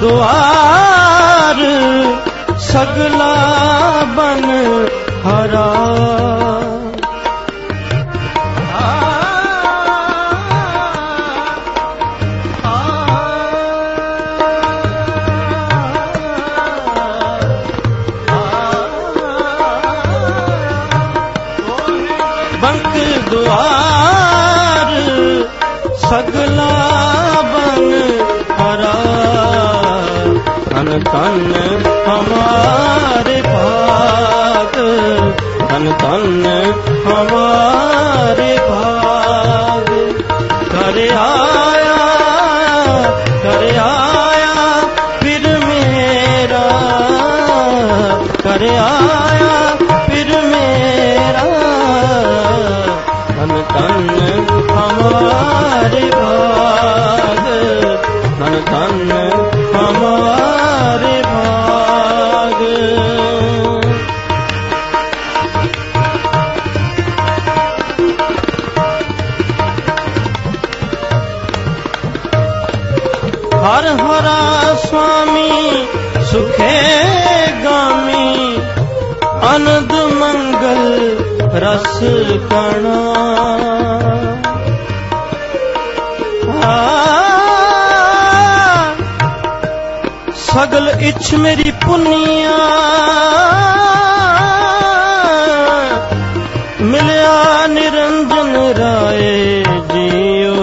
[0.00, 1.60] ਦੁਆਰ
[2.58, 3.34] ਸਗਲਾ
[4.14, 4.44] ਬਨ
[5.26, 5.68] ਹਰਾ।
[22.62, 22.96] ਬੰਕ
[30.92, 31.52] ਤਨ ਤਨ
[32.08, 34.74] ਹਮਾਰੇ ਭਾਗ।
[35.68, 36.72] ਤਨ ਤਨ
[37.06, 40.12] ਹਮਾਰੇ ਭਾਗ।
[40.72, 41.96] ਕਰ ਆਇਆ
[43.42, 44.80] ਕਰ ਆਇਆ,
[45.20, 46.70] ਫਿਰ ਮੇਰਾ।
[48.42, 51.44] ਕਰ ਆਇਆ, ਫਿਰ ਮੇਰਾ।
[53.28, 54.10] ਤਨ ਤਨ
[54.70, 56.21] ਹਮਾਰੇ
[91.22, 92.58] ਸਗਲ ਇਛ ਮੇਰੀ ਪੁੰਨੀਆਂ।
[96.80, 100.54] ਮਿਲਿਆ ਨਿਰੰਜਨ ਰਾਏ ਜੀਓ।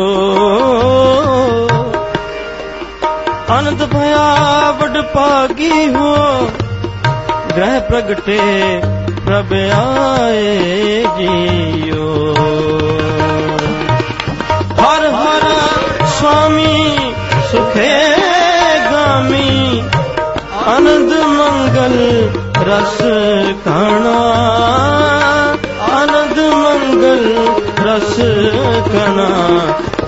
[3.50, 6.16] ਆਨੰਦ ਭਇਆ ਵਡ ਭਾਗੀ ਹੋ
[7.58, 8.82] ਗ੍ਰਹਿ ਪ੍ਰਗਟੇ
[9.26, 12.36] ਪ੍ਰਭ ਆਏ ਜੀਓ।
[14.82, 15.42] ਹਰ ਹਰ
[16.20, 17.09] ਸੁਆਮੀ
[20.76, 22.30] ਆਨੰਦ ਮੰਗਲ
[22.68, 22.98] ਰਸ
[23.66, 24.18] ਕਣਾ
[25.94, 27.36] ਆਨੰਦ ਮੰਗਲ
[27.86, 28.16] ਰਸ
[28.92, 29.28] ਕਣਾ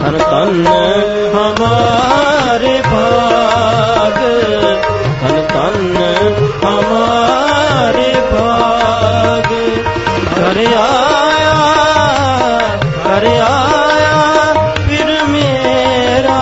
[0.06, 0.68] ਹਰ ਤਨ
[1.34, 4.18] ਹਮਾਰੇ ਭਾਗ।
[5.26, 5.98] ਹਰ ਤਨ
[6.66, 9.54] ਹਮਾਰੇ ਭਾਗ।
[10.36, 11.56] ਕਰ ਆਇਆ
[13.04, 14.54] ਕਰ ਆਇਆ
[14.88, 16.40] ਫਿਰ ਮੇਰਾ।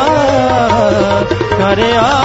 [1.58, 2.19] ਕਰ ਆਇਆ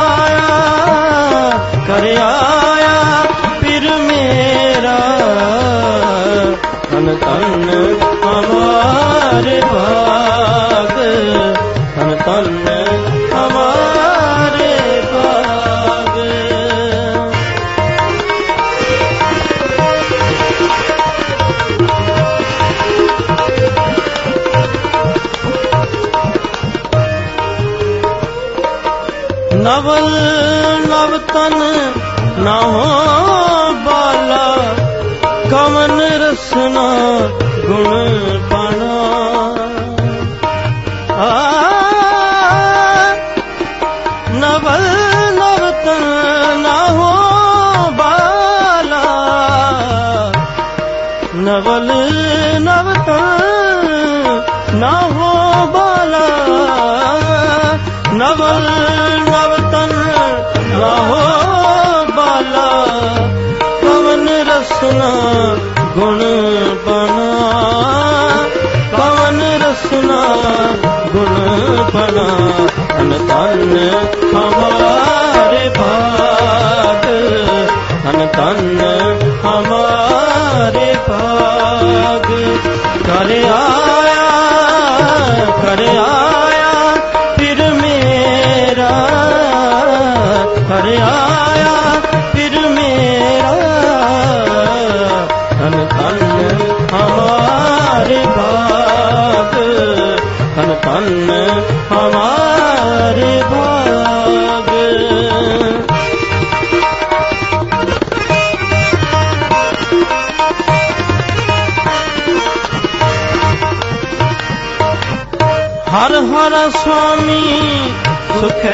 [118.44, 118.70] ਸੁਖੇ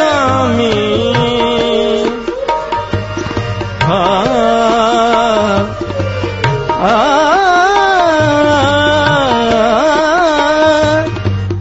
[0.00, 0.72] ਗਾਮੀ।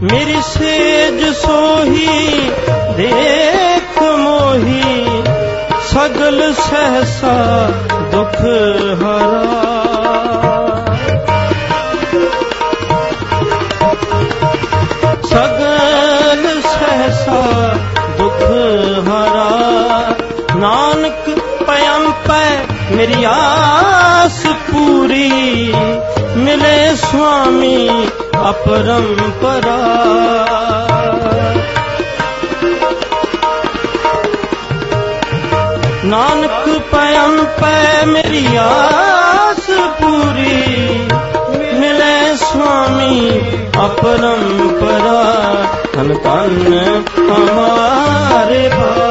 [0.03, 2.51] ਮੇਰੀ ਸੇਜ ਸੋਹੀ
[2.97, 5.23] ਦੇਖ ਮੋਹੀ
[5.87, 7.69] ਸਗਲ ਸਹਸਾ
[8.11, 8.41] ਦੁਖ
[9.03, 9.47] ਹਰਾ।
[15.41, 17.73] ਸਗਲ ਸਹਸਾ
[18.18, 18.41] ਦੁਖ
[19.07, 20.15] ਹਰਾ।
[20.55, 25.73] ਨਾਨਕ ਪਇਮ ਪੈ, ਮੇਰੀ ਆਸ ਪੂਰੀ।
[26.35, 28.07] ਮਿਲੇ ਸੁਆਮੀ
[28.49, 29.80] ਅਪਰੰਪਰਾ
[36.05, 40.80] ਨਾਨਕ ਪਇਮ ਪੈ, ਮੇਰੀ ਆਸ ਪੂਰੀ। ਮਿਲੇ
[42.72, 43.30] ਸੁਆਮੀ
[43.85, 45.23] ਅਪਰੰਪਰਾ
[45.93, 46.73] ਤਨ ਤਨ
[47.30, 49.10] ਹਮਾਰੇ ਭਾਗ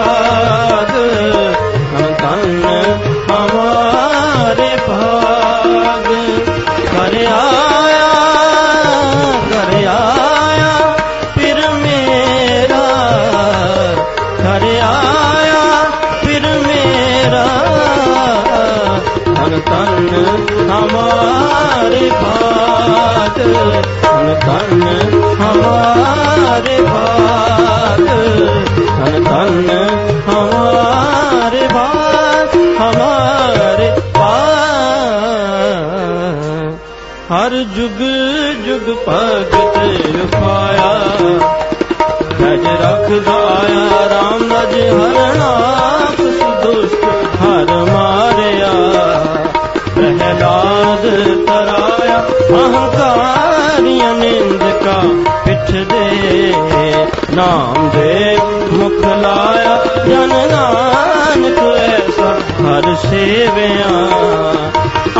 [24.50, 28.06] ਤਨ ਤਨ ਹਮਾਰੇ ਭਾਗ
[28.86, 29.70] ਤਨ ਤਨ
[30.28, 34.30] ਹਮਾਰੇ ਭਾਗ ਹਮਾਰੇ ਭਾਗ
[37.32, 38.00] ਹਰ ਜੁਗ
[38.66, 40.92] ਜੁਗ ਭਗਤ ਪਾਇਆ
[42.40, 47.04] ਰਜ ਰਖਦਾ ਆਇਆ ਰਾਮ ਰਜ ਹਰਨਾਥ ਸੁਦੁਸ਼ਟ
[47.42, 48.72] ਹਰ ਮਾਰਿਆ।
[49.94, 51.04] ਪ੍ਰਹਿਲਾਦ
[51.46, 51.59] ਤਰਾਇਆ
[52.50, 55.02] ਅਹੰਕਾਰੀਆਂ ਨਿੰਦਕਾ
[55.44, 56.52] ਪਿੱਠ ਦੇ
[57.30, 58.38] ਨਾਮ ਦੇ
[58.72, 64.08] ਮੁਖ ਲਾਇਆ ਜਨ ਨਾਨਕ ਐਸਾ ਹਰ ਸੇਵਿਆ।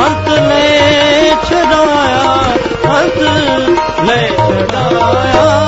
[0.06, 2.44] ਅੰਤ ਲੈ ਛਡਾਇਆ,
[2.98, 3.18] ਅੰਤ
[4.04, 5.60] ਲੈ ਛਡਾਇਆ।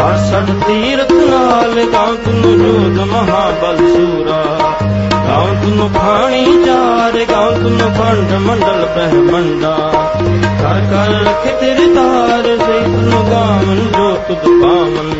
[0.02, 4.57] ਆਸਣ ਤੀਰਥ ਨਾਲ ਗਾਉ ਤੁਮ ਜੋਗ ਮਹਾਬਲ ਸੂਰਾ।
[5.38, 9.91] ਗਾਉ ਤੁਮ ਖਾਣੀ ਚਾਰ ਗਾਉ ਤੁਮ ਖੰਡ ਮੰਡਲ ਬ੍ਰਹਮੰਡਾ
[10.61, 15.14] ਕਰ ਕਰ ਰਖ ਤੇਰੇ ਤਾਰ ਸੇ ਤੁਮ ਗਾਵਨ ਜੋ ਤੁਧ ਪਾਵਨ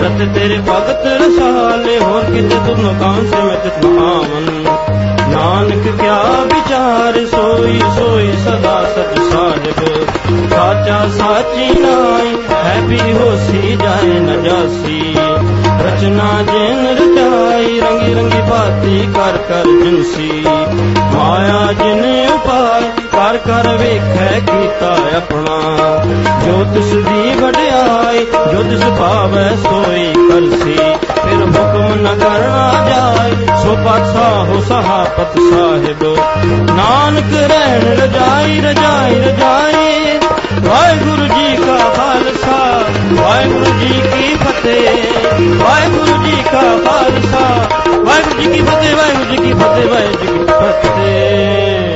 [0.00, 4.64] ਰਤ ਤੇਰੇ ਭਗਤ ਰਸਾਲੇ, ਹੋਰ ਕਿਤੇ ਤੁਮ ਕਾਮ ਸੇ ਮੈਂ ਤਿਤ ਆਵਨ
[5.30, 14.18] ਨਾਨਕ ਕਿਆ ਵਿਚਾਰ, ਸੋਈ ਸੋਈ ਸਦਾ ਸਚ ਸਾਹਿਬ ਸਾਚਾ ਸਾਚੀ ਨਾਈ, ਹੈ ਵੀ ਹੋਸੀ ਜਾਏ
[14.20, 15.16] ਨ ਜਾਸੀ।
[15.80, 20.46] ਰਚਨਾ ਜਿਨ ਰਚਾਈ ਰੰਗੀ ਰੰਗੀ ਬਾਤੀ ਕਰ ਕਰ ਜਿਨਸੀ।
[21.12, 23.03] ਮਾਇਆ ਜਿਨ ਉਪਾਇ
[23.34, 25.56] ਵਿਚਾਰ ਕਰ ਵੇਖੈ ਕੀਤਾ ਆਪਣਾ।
[26.46, 30.74] ਜੋ ਤਿਸ ਦੀ ਵਡਿਆਈ, ਜੋ ਤਿਸ ਭਾਵੈ ਸੋਈ ਕਰਸੀ।
[31.22, 36.18] ਫਿਰ ਹੁਕਮ ਨ ਕਰਨਾ ਜਾਏ ਸੋ ਪਾਤਸ਼ਾਹ ਸਹਾਪਤ ਸਾਹਿਬ।
[36.76, 40.18] ਨਾਨਕ ਰਹਿਣ ਰਜਾਈ ਰਜਾਈ ਰਜਾਈ।
[40.60, 42.82] ਵਾਹਿਗੁਰੂ ਜੀ ਕਾ ਖਾਲਸਾ,
[43.22, 44.88] ਵਾਹਿਗੁਰੂ ਜੀ ਕੀ ਫਤਿਹ।
[45.64, 47.68] ਵਾਹਿਗੁਰੂ ਜੀ ਕਾ ਖਾਲਸਾ,
[48.04, 51.93] ਵਾਹਿਗੁਰੂ ਜੀ ਕੀ ਫਤਿਹ, ਵਾਹਿਗੁਰੂ ਜੀ ਕੀ ਫਤਿਹ, ਵਾਹਿਗੁਰੂ ਜੀ ਕੀ ਫਤਿਹ।